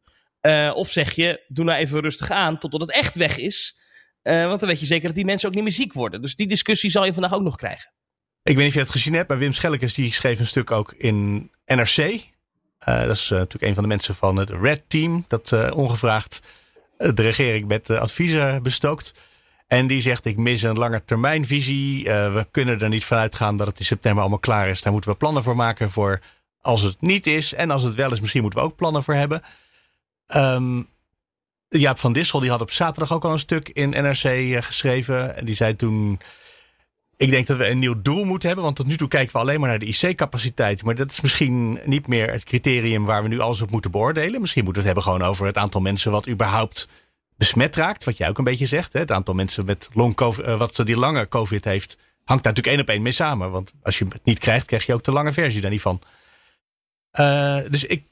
Uh, 0.47 0.71
of 0.75 0.89
zeg 0.89 1.11
je, 1.11 1.43
doe 1.47 1.65
nou 1.65 1.79
even 1.79 2.01
rustig 2.01 2.31
aan 2.31 2.57
totdat 2.57 2.81
het 2.81 2.91
echt 2.91 3.15
weg 3.15 3.37
is. 3.37 3.77
Uh, 4.23 4.47
want 4.47 4.59
dan 4.59 4.69
weet 4.69 4.79
je 4.79 4.85
zeker 4.85 5.05
dat 5.05 5.15
die 5.15 5.25
mensen 5.25 5.47
ook 5.47 5.55
niet 5.55 5.63
meer 5.63 5.71
ziek 5.71 5.93
worden. 5.93 6.21
Dus 6.21 6.35
die 6.35 6.47
discussie 6.47 6.89
zal 6.89 7.05
je 7.05 7.13
vandaag 7.13 7.33
ook 7.33 7.41
nog 7.41 7.55
krijgen. 7.55 7.91
Ik 8.43 8.55
weet 8.55 8.57
niet 8.57 8.67
of 8.67 8.73
je 8.73 8.79
het 8.79 8.89
gezien 8.89 9.13
hebt, 9.13 9.29
maar 9.29 9.37
Wim 9.37 9.53
Schellekes 9.53 9.93
die 9.93 10.13
schreef 10.13 10.39
een 10.39 10.45
stuk 10.45 10.71
ook 10.71 10.93
in 10.97 11.51
NRC. 11.65 11.97
Eh, 11.97 13.05
dat 13.05 13.15
is 13.15 13.29
natuurlijk 13.29 13.63
een 13.63 13.73
van 13.73 13.83
de 13.83 13.89
mensen 13.89 14.15
van 14.15 14.37
het 14.37 14.49
Red 14.49 14.83
Team. 14.87 15.25
Dat 15.27 15.71
ongevraagd 15.71 16.41
de 16.97 17.21
regering 17.21 17.67
met 17.67 17.89
adviezen 17.89 18.63
bestookt. 18.63 19.13
En 19.67 19.87
die 19.87 20.01
zegt, 20.01 20.25
ik 20.25 20.37
mis 20.37 20.61
een 20.61 20.77
lange 20.77 21.03
termijnvisie. 21.05 22.03
we 22.03 22.47
kunnen 22.51 22.79
er 22.79 22.89
niet 22.89 23.05
vanuit 23.05 23.35
gaan 23.35 23.57
dat 23.57 23.67
het 23.67 23.79
in 23.79 23.85
september 23.85 24.21
allemaal 24.21 24.39
klaar 24.39 24.69
is. 24.69 24.81
Daar 24.81 24.93
moeten 24.93 25.11
we 25.11 25.17
plannen 25.17 25.43
voor 25.43 25.55
maken 25.55 25.91
voor 25.91 26.21
als 26.61 26.81
het 26.81 27.01
niet 27.01 27.27
is. 27.27 27.53
En 27.53 27.71
als 27.71 27.83
het 27.83 27.95
wel 27.95 28.11
is, 28.11 28.19
misschien 28.19 28.41
moeten 28.41 28.59
we 28.59 28.65
ook 28.65 28.75
plannen 28.75 29.03
voor 29.03 29.13
hebben. 29.13 29.41
Um, 30.35 30.87
Jaap 31.79 31.99
van 31.99 32.13
Dissel 32.13 32.39
die 32.39 32.49
had 32.49 32.61
op 32.61 32.71
zaterdag 32.71 33.13
ook 33.13 33.25
al 33.25 33.31
een 33.31 33.39
stuk 33.39 33.69
in 33.69 33.89
NRC 33.89 34.23
eh, 34.23 34.61
geschreven. 34.61 35.35
En 35.35 35.45
die 35.45 35.55
zei 35.55 35.75
toen... 35.75 36.19
Ik 37.17 37.29
denk 37.29 37.47
dat 37.47 37.57
we 37.57 37.69
een 37.69 37.79
nieuw 37.79 38.01
doel 38.01 38.23
moeten 38.23 38.47
hebben. 38.47 38.65
Want 38.65 38.77
tot 38.77 38.87
nu 38.87 38.97
toe 38.97 39.07
kijken 39.07 39.33
we 39.33 39.39
alleen 39.39 39.59
maar 39.59 39.69
naar 39.69 39.79
de 39.79 39.85
IC-capaciteit. 39.85 40.83
Maar 40.83 40.95
dat 40.95 41.11
is 41.11 41.21
misschien 41.21 41.79
niet 41.85 42.07
meer 42.07 42.31
het 42.31 42.43
criterium 42.43 43.05
waar 43.05 43.23
we 43.23 43.27
nu 43.27 43.39
alles 43.39 43.61
op 43.61 43.71
moeten 43.71 43.91
beoordelen. 43.91 44.41
Misschien 44.41 44.63
moeten 44.63 44.83
we 44.83 44.87
het 44.87 44.97
hebben 44.97 45.13
gewoon 45.13 45.31
over 45.31 45.45
het 45.45 45.57
aantal 45.57 45.81
mensen 45.81 46.11
wat 46.11 46.27
überhaupt 46.27 46.87
besmet 47.37 47.75
raakt. 47.75 48.03
Wat 48.03 48.17
jij 48.17 48.29
ook 48.29 48.37
een 48.37 48.43
beetje 48.43 48.65
zegt. 48.65 48.93
Hè? 48.93 48.99
Het 48.99 49.11
aantal 49.11 49.33
mensen 49.33 49.65
met 49.65 49.89
long 49.93 50.15
COVID, 50.15 50.45
uh, 50.45 50.57
wat 50.57 50.81
die 50.83 50.97
lange 50.97 51.27
COVID 51.27 51.63
heeft. 51.63 51.97
Hangt 52.23 52.43
daar 52.43 52.53
natuurlijk 52.53 52.67
één 52.67 52.79
op 52.79 52.89
één 52.89 53.01
mee 53.01 53.11
samen. 53.11 53.51
Want 53.51 53.73
als 53.81 53.99
je 53.99 54.05
het 54.09 54.25
niet 54.25 54.39
krijgt, 54.39 54.65
krijg 54.65 54.85
je 54.85 54.93
ook 54.93 55.03
de 55.03 55.11
lange 55.11 55.33
versie 55.33 55.61
daar 55.61 55.71
niet 55.71 55.81
van. 55.81 56.01
Uh, 57.19 57.59
dus 57.69 57.85
ik, 57.85 58.03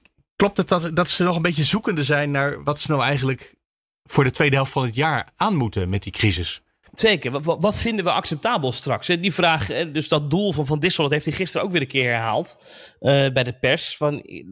Klopt 0.41 0.57
het 0.57 0.67
dat, 0.67 0.95
dat 0.95 1.09
ze 1.09 1.23
nog 1.23 1.35
een 1.35 1.41
beetje 1.41 1.63
zoekende 1.63 2.03
zijn 2.03 2.31
naar 2.31 2.63
wat 2.63 2.79
ze 2.79 2.91
nou 2.91 3.03
eigenlijk 3.03 3.55
voor 4.03 4.23
de 4.23 4.31
tweede 4.31 4.55
helft 4.55 4.71
van 4.71 4.83
het 4.83 4.95
jaar 4.95 5.29
aan 5.35 5.55
moeten 5.55 5.89
met 5.89 6.03
die 6.03 6.11
crisis? 6.11 6.61
Zeker. 6.93 7.41
Wat, 7.41 7.61
wat 7.61 7.77
vinden 7.77 8.05
we 8.05 8.11
acceptabel 8.11 8.71
straks? 8.71 9.07
Die 9.07 9.33
vraag, 9.33 9.65
dus 9.91 10.07
dat 10.07 10.29
doel 10.29 10.51
van 10.51 10.65
Van 10.65 10.79
Dissel, 10.79 11.03
dat 11.03 11.11
heeft 11.11 11.25
hij 11.25 11.33
gisteren 11.33 11.65
ook 11.65 11.71
weer 11.71 11.81
een 11.81 11.87
keer 11.87 12.11
herhaald 12.11 12.57
uh, 12.99 13.29
bij 13.31 13.43
de 13.43 13.53
pers. 13.59 13.97
Van, 13.97 14.13
uh, 14.13 14.43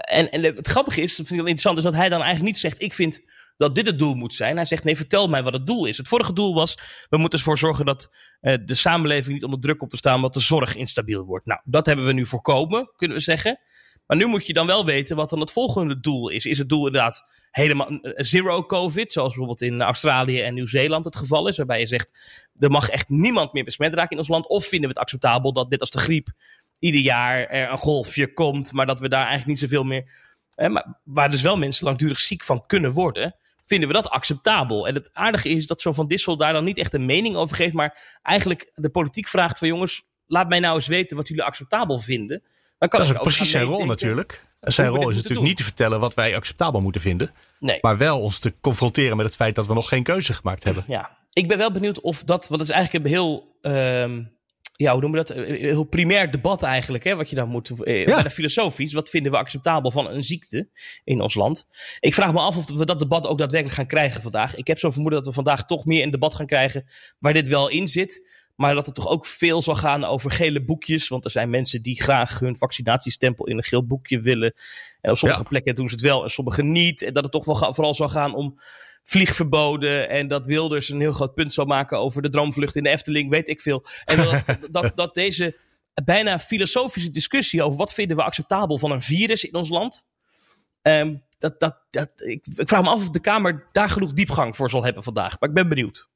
en, 0.00 0.30
en 0.30 0.42
het 0.44 0.68
grappige 0.68 1.00
is, 1.00 1.16
dat 1.16 1.26
vind 1.26 1.40
ik 1.40 1.46
interessant, 1.46 1.76
is 1.76 1.84
dat 1.84 1.94
hij 1.94 2.08
dan 2.08 2.20
eigenlijk 2.20 2.52
niet 2.52 2.58
zegt: 2.58 2.82
Ik 2.82 2.94
vind 2.94 3.20
dat 3.56 3.74
dit 3.74 3.86
het 3.86 3.98
doel 3.98 4.14
moet 4.14 4.34
zijn. 4.34 4.56
Hij 4.56 4.64
zegt: 4.64 4.84
Nee, 4.84 4.96
vertel 4.96 5.28
mij 5.28 5.42
wat 5.42 5.52
het 5.52 5.66
doel 5.66 5.86
is. 5.86 5.96
Het 5.96 6.08
vorige 6.08 6.32
doel 6.32 6.54
was: 6.54 6.78
We 7.08 7.16
moeten 7.16 7.38
ervoor 7.38 7.58
zorgen 7.58 7.84
dat 7.84 8.10
uh, 8.40 8.54
de 8.64 8.74
samenleving 8.74 9.34
niet 9.34 9.44
onder 9.44 9.60
druk 9.60 9.82
op 9.82 9.90
te 9.90 9.96
staan, 9.96 10.14
omdat 10.14 10.34
de 10.34 10.40
zorg 10.40 10.76
instabiel 10.76 11.24
wordt. 11.24 11.46
Nou, 11.46 11.60
dat 11.64 11.86
hebben 11.86 12.06
we 12.06 12.12
nu 12.12 12.26
voorkomen, 12.26 12.92
kunnen 12.96 13.16
we 13.16 13.22
zeggen. 13.22 13.60
Maar 14.10 14.18
nu 14.18 14.26
moet 14.26 14.46
je 14.46 14.52
dan 14.52 14.66
wel 14.66 14.84
weten 14.84 15.16
wat 15.16 15.30
dan 15.30 15.40
het 15.40 15.52
volgende 15.52 16.00
doel 16.00 16.28
is. 16.28 16.46
Is 16.46 16.58
het 16.58 16.68
doel 16.68 16.86
inderdaad 16.86 17.24
helemaal 17.50 17.88
zero 18.14 18.66
COVID, 18.66 19.12
zoals 19.12 19.28
bijvoorbeeld 19.28 19.62
in 19.62 19.82
Australië 19.82 20.40
en 20.40 20.54
Nieuw-Zeeland 20.54 21.04
het 21.04 21.16
geval 21.16 21.48
is, 21.48 21.56
waarbij 21.56 21.78
je 21.78 21.86
zegt 21.86 22.18
er 22.58 22.70
mag 22.70 22.88
echt 22.88 23.08
niemand 23.08 23.52
meer 23.52 23.64
besmet 23.64 23.94
raken 23.94 24.10
in 24.10 24.18
ons 24.18 24.28
land? 24.28 24.48
Of 24.48 24.64
vinden 24.64 24.88
we 24.88 24.94
het 24.94 25.04
acceptabel 25.04 25.52
dat 25.52 25.70
dit 25.70 25.80
als 25.80 25.90
de 25.90 25.98
griep 25.98 26.28
ieder 26.78 27.00
jaar 27.00 27.46
er 27.46 27.70
een 27.70 27.78
golfje 27.78 28.32
komt, 28.32 28.72
maar 28.72 28.86
dat 28.86 29.00
we 29.00 29.08
daar 29.08 29.26
eigenlijk 29.26 29.48
niet 29.48 29.58
zoveel 29.58 29.84
meer, 29.84 30.12
maar 30.56 31.00
waar 31.04 31.30
dus 31.30 31.42
wel 31.42 31.56
mensen 31.56 31.84
langdurig 31.84 32.18
ziek 32.18 32.44
van 32.44 32.66
kunnen 32.66 32.92
worden? 32.92 33.36
Vinden 33.66 33.88
we 33.88 33.94
dat 33.94 34.08
acceptabel? 34.08 34.88
En 34.88 34.94
het 34.94 35.10
aardige 35.12 35.48
is 35.48 35.66
dat 35.66 35.80
zo'n 35.80 35.94
Van 35.94 36.08
Dissel 36.08 36.36
daar 36.36 36.52
dan 36.52 36.64
niet 36.64 36.78
echt 36.78 36.94
een 36.94 37.06
mening 37.06 37.36
over 37.36 37.56
geeft, 37.56 37.74
maar 37.74 38.18
eigenlijk 38.22 38.70
de 38.74 38.90
politiek 38.90 39.28
vraagt 39.28 39.58
van 39.58 39.68
jongens, 39.68 40.02
laat 40.26 40.48
mij 40.48 40.60
nou 40.60 40.74
eens 40.74 40.86
weten 40.86 41.16
wat 41.16 41.28
jullie 41.28 41.42
acceptabel 41.42 41.98
vinden 41.98 42.42
dat 42.88 43.00
is 43.00 43.12
precies 43.12 43.50
zijn 43.50 43.64
rol 43.64 43.84
natuurlijk. 43.84 44.44
Zijn 44.60 44.88
rol 44.88 45.08
is 45.08 45.16
natuurlijk 45.16 45.46
niet 45.46 45.56
te 45.56 45.62
vertellen 45.62 46.00
wat 46.00 46.14
wij 46.14 46.36
acceptabel 46.36 46.80
moeten 46.80 47.00
vinden. 47.00 47.32
Nee. 47.58 47.78
Maar 47.80 47.98
wel 47.98 48.20
ons 48.20 48.38
te 48.38 48.54
confronteren 48.60 49.16
met 49.16 49.26
het 49.26 49.36
feit 49.36 49.54
dat 49.54 49.66
we 49.66 49.74
nog 49.74 49.88
geen 49.88 50.02
keuze 50.02 50.32
gemaakt 50.32 50.64
hebben. 50.64 50.84
Ja, 50.86 51.18
ik 51.32 51.48
ben 51.48 51.58
wel 51.58 51.72
benieuwd 51.72 52.00
of 52.00 52.24
dat, 52.24 52.48
want 52.48 52.60
het 52.60 52.70
is 52.70 52.76
eigenlijk 52.76 53.04
een 53.04 53.10
heel, 53.10 53.56
uh, 53.62 54.26
ja, 54.76 54.92
hoe 54.92 55.00
noemen 55.00 55.20
we 55.20 55.26
dat? 55.26 55.36
Eh, 55.36 55.60
heel 55.60 55.84
primair 55.84 56.30
debat 56.30 56.62
eigenlijk, 56.62 57.04
hè, 57.04 57.16
wat 57.16 57.30
je 57.30 57.36
dan 57.36 57.48
moet. 57.48 57.70
Eh, 57.70 57.98
ja. 57.98 58.14
Bijna 58.14 58.30
filosofisch. 58.30 58.92
Wat 58.92 59.10
vinden 59.10 59.32
we 59.32 59.38
acceptabel 59.38 59.90
van 59.90 60.10
een 60.10 60.24
ziekte 60.24 60.68
in 61.04 61.20
ons 61.20 61.34
land? 61.34 61.66
Ik 62.00 62.14
vraag 62.14 62.32
me 62.32 62.38
af 62.40 62.56
of 62.56 62.70
we 62.70 62.84
dat 62.84 62.98
debat 62.98 63.26
ook 63.26 63.38
daadwerkelijk 63.38 63.78
gaan 63.78 63.86
krijgen 63.86 64.22
vandaag. 64.22 64.54
Ik 64.54 64.66
heb 64.66 64.78
zo 64.78 64.90
vermoeden 64.90 65.18
dat 65.18 65.28
we 65.28 65.34
vandaag 65.34 65.66
toch 65.66 65.84
meer 65.84 66.02
een 66.02 66.10
debat 66.10 66.34
gaan 66.34 66.46
krijgen 66.46 66.86
waar 67.18 67.32
dit 67.32 67.48
wel 67.48 67.68
in 67.68 67.88
zit. 67.88 68.28
Maar 68.60 68.74
dat 68.74 68.86
het 68.86 68.94
toch 68.94 69.08
ook 69.08 69.26
veel 69.26 69.62
zal 69.62 69.74
gaan 69.74 70.04
over 70.04 70.30
gele 70.30 70.64
boekjes. 70.64 71.08
Want 71.08 71.24
er 71.24 71.30
zijn 71.30 71.50
mensen 71.50 71.82
die 71.82 72.02
graag 72.02 72.38
hun 72.38 72.56
vaccinatiestempel 72.56 73.46
in 73.46 73.56
een 73.56 73.62
geel 73.62 73.86
boekje 73.86 74.20
willen. 74.20 74.54
En 75.00 75.10
op 75.10 75.18
sommige 75.18 75.44
plekken 75.44 75.74
doen 75.74 75.88
ze 75.88 75.94
het 75.94 76.04
wel 76.04 76.22
en 76.22 76.28
sommige 76.28 76.62
niet. 76.62 77.02
En 77.02 77.12
dat 77.12 77.22
het 77.22 77.32
toch 77.32 77.44
wel 77.44 77.74
vooral 77.74 77.94
zal 77.94 78.08
gaan 78.08 78.34
om 78.34 78.54
vliegverboden. 79.02 80.08
En 80.08 80.28
dat 80.28 80.46
Wilders 80.46 80.88
een 80.88 81.00
heel 81.00 81.12
groot 81.12 81.34
punt 81.34 81.52
zou 81.52 81.66
maken 81.66 81.98
over 81.98 82.22
de 82.22 82.28
droomvlucht 82.28 82.76
in 82.76 82.82
de 82.82 82.88
Efteling, 82.88 83.30
weet 83.30 83.48
ik 83.48 83.60
veel. 83.60 83.84
En 84.04 84.16
dat, 84.24 84.58
dat, 84.70 84.96
dat 84.96 85.14
deze 85.14 85.56
bijna 86.04 86.38
filosofische 86.38 87.10
discussie 87.10 87.62
over 87.62 87.78
wat 87.78 87.94
vinden 87.94 88.16
we 88.16 88.22
acceptabel 88.22 88.78
van 88.78 88.90
een 88.90 89.02
virus 89.02 89.44
in 89.44 89.54
ons 89.54 89.68
land. 89.68 90.08
Um, 90.82 91.22
dat, 91.38 91.60
dat, 91.60 91.78
dat, 91.90 92.10
ik, 92.16 92.46
ik, 92.56 92.68
vraag 92.68 92.82
me 92.82 92.88
af 92.88 93.00
of 93.00 93.10
de 93.10 93.20
Kamer 93.20 93.68
daar 93.72 93.90
genoeg 93.90 94.12
diepgang 94.12 94.56
voor 94.56 94.70
zal 94.70 94.84
hebben 94.84 95.02
vandaag. 95.02 95.40
Maar 95.40 95.48
ik 95.48 95.54
ben 95.54 95.68
benieuwd. 95.68 96.08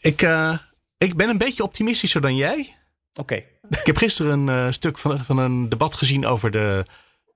Ik, 0.00 0.22
uh, 0.22 0.58
ik 1.04 1.16
ben 1.16 1.28
een 1.28 1.38
beetje 1.38 1.62
optimistischer 1.62 2.20
dan 2.20 2.36
jij. 2.36 2.76
Oké. 3.14 3.34
Ik 3.68 3.86
heb 3.86 3.96
gisteren 3.96 4.38
een 4.38 4.66
uh, 4.66 4.72
stuk 4.72 4.98
van, 4.98 5.24
van 5.24 5.38
een 5.38 5.68
debat 5.68 5.94
gezien 5.94 6.26
over 6.26 6.50
de 6.50 6.84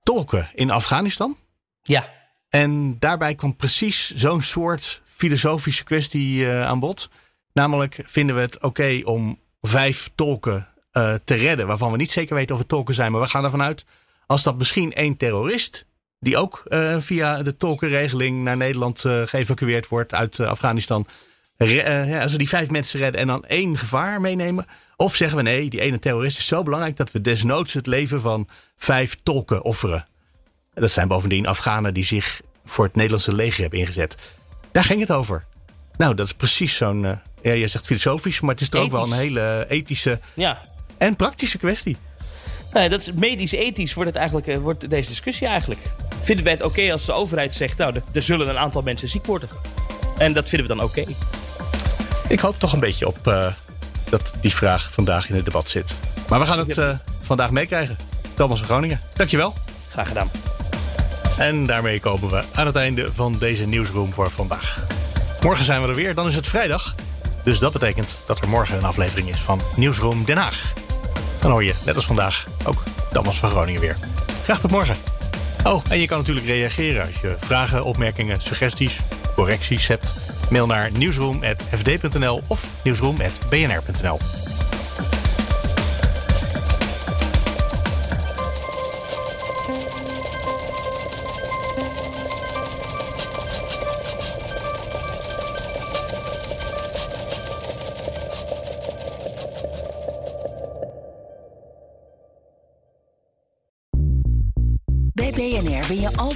tolken 0.03 0.49
in 0.53 0.71
Afghanistan. 0.71 1.37
Ja. 1.81 2.13
En 2.49 2.99
daarbij 2.99 3.35
kwam 3.35 3.55
precies 3.55 4.15
zo'n 4.15 4.41
soort 4.41 5.01
filosofische 5.05 5.83
kwestie 5.83 6.37
uh, 6.37 6.65
aan 6.65 6.79
bod. 6.79 7.09
Namelijk, 7.53 7.99
vinden 8.05 8.35
we 8.35 8.41
het 8.41 8.61
oké 8.61 9.01
om 9.03 9.39
vijf 9.61 10.11
tolken 10.15 10.67
uh, 10.93 11.13
te 11.23 11.33
redden, 11.33 11.67
waarvan 11.67 11.91
we 11.91 11.97
niet 11.97 12.11
zeker 12.11 12.35
weten 12.35 12.53
of 12.55 12.61
het 12.61 12.69
tolken 12.69 12.93
zijn, 12.93 13.11
maar 13.11 13.21
we 13.21 13.27
gaan 13.27 13.43
ervan 13.43 13.61
uit 13.61 13.85
als 14.25 14.43
dat 14.43 14.57
misschien 14.57 14.93
één 14.93 15.17
terrorist, 15.17 15.85
die 16.19 16.37
ook 16.37 16.63
via 16.97 17.43
de 17.43 17.57
tolkenregeling 17.57 18.43
naar 18.43 18.57
Nederland 18.57 18.99
geëvacueerd 19.25 19.87
wordt 19.87 20.13
uit 20.13 20.39
Afghanistan, 20.39 21.07
als 22.21 22.31
we 22.31 22.37
die 22.37 22.49
vijf 22.49 22.69
mensen 22.69 22.99
redden 22.99 23.21
en 23.21 23.27
dan 23.27 23.45
één 23.45 23.77
gevaar 23.77 24.21
meenemen. 24.21 24.65
Of 24.95 25.15
zeggen 25.15 25.37
we 25.37 25.43
nee, 25.43 25.69
die 25.69 25.81
ene 25.81 25.99
terrorist 25.99 26.37
is 26.37 26.47
zo 26.47 26.63
belangrijk 26.63 26.97
dat 26.97 27.11
we 27.11 27.21
desnoods 27.21 27.73
het 27.73 27.87
leven 27.87 28.21
van 28.21 28.47
vijf 28.77 29.17
tolken 29.23 29.63
offeren. 29.63 30.07
Dat 30.73 30.91
zijn 30.91 31.07
bovendien 31.07 31.47
Afghanen 31.47 31.93
die 31.93 32.03
zich 32.03 32.41
voor 32.65 32.85
het 32.85 32.95
Nederlandse 32.95 33.35
leger 33.35 33.61
hebben 33.61 33.79
ingezet. 33.79 34.15
Daar 34.71 34.83
ging 34.83 34.99
het 34.99 35.11
over. 35.11 35.45
Nou, 35.97 36.13
dat 36.13 36.25
is 36.25 36.33
precies 36.33 36.75
zo'n. 36.75 37.03
Uh, 37.03 37.11
ja, 37.41 37.51
je 37.51 37.67
zegt 37.67 37.85
filosofisch, 37.85 38.39
maar 38.39 38.51
het 38.51 38.61
is 38.61 38.69
toch 38.69 38.83
ook 38.83 38.91
wel 38.91 39.11
een 39.11 39.17
hele 39.17 39.65
ethische 39.69 40.19
ja. 40.33 40.61
en 40.97 41.15
praktische 41.15 41.57
kwestie. 41.57 41.97
Nee, 42.73 42.89
dat 42.89 43.01
is 43.01 43.11
medisch-ethisch 43.11 43.93
wordt, 43.93 44.09
het 44.09 44.19
eigenlijk, 44.19 44.47
uh, 44.47 44.57
wordt 44.57 44.89
deze 44.89 45.09
discussie 45.09 45.47
eigenlijk. 45.47 45.81
Vinden 46.21 46.43
wij 46.43 46.53
het 46.53 46.63
oké 46.63 46.91
als 46.91 47.05
de 47.05 47.13
overheid 47.13 47.53
zegt, 47.53 47.77
nou, 47.77 48.01
er 48.13 48.21
zullen 48.21 48.49
een 48.49 48.57
aantal 48.57 48.81
mensen 48.81 49.09
ziek 49.09 49.25
worden? 49.25 49.49
En 50.17 50.33
dat 50.33 50.49
vinden 50.49 50.67
we 50.67 50.75
dan 50.75 50.83
oké. 50.83 51.03
Ik 52.27 52.39
hoop 52.39 52.59
toch 52.59 52.73
een 52.73 52.79
beetje 52.79 53.07
op 53.07 53.27
uh, 53.27 53.47
dat 54.09 54.33
die 54.41 54.55
vraag 54.55 54.91
vandaag 54.91 55.29
in 55.29 55.35
het 55.35 55.45
debat 55.45 55.69
zit. 55.69 55.95
Maar 56.29 56.39
we 56.39 56.45
gaan 56.45 56.67
het 56.67 57.03
vandaag 57.21 57.51
meekrijgen. 57.51 57.97
Thomas 58.33 58.57
van 58.57 58.67
Groningen, 58.67 59.01
dankjewel. 59.13 59.53
Graag 59.91 60.07
gedaan. 60.07 60.29
En 61.37 61.65
daarmee 61.65 61.99
komen 61.99 62.29
we 62.29 62.43
aan 62.53 62.65
het 62.65 62.75
einde 62.75 63.13
van 63.13 63.35
deze 63.39 63.67
nieuwsroom 63.67 64.13
voor 64.13 64.31
vandaag. 64.31 64.79
Morgen 65.41 65.65
zijn 65.65 65.81
we 65.81 65.87
er 65.87 65.95
weer, 65.95 66.15
dan 66.15 66.25
is 66.25 66.35
het 66.35 66.47
vrijdag. 66.47 66.95
Dus 67.43 67.59
dat 67.59 67.73
betekent 67.73 68.17
dat 68.27 68.39
er 68.39 68.49
morgen 68.49 68.77
een 68.77 68.83
aflevering 68.83 69.29
is 69.29 69.41
van 69.41 69.61
Nieuwsroom 69.75 70.25
Den 70.25 70.37
Haag. 70.37 70.73
Dan 71.39 71.51
hoor 71.51 71.63
je, 71.63 71.73
net 71.85 71.95
als 71.95 72.05
vandaag, 72.05 72.47
ook 72.63 72.83
Damas 73.11 73.37
van 73.37 73.49
Groningen 73.49 73.81
weer. 73.81 73.97
Graag 74.43 74.59
tot 74.59 74.71
morgen. 74.71 74.95
Oh, 75.63 75.83
en 75.89 75.99
je 75.99 76.07
kan 76.07 76.17
natuurlijk 76.17 76.45
reageren 76.45 77.05
als 77.05 77.21
je 77.21 77.35
vragen, 77.39 77.83
opmerkingen, 77.83 78.41
suggesties, 78.41 78.99
correcties 79.35 79.87
hebt. 79.87 80.13
Mail 80.49 80.65
naar 80.65 80.91
nieuwsroom.fd.nl 80.97 82.41
of 82.47 82.83
nieuwsroom.bnr.nl. 82.83 84.44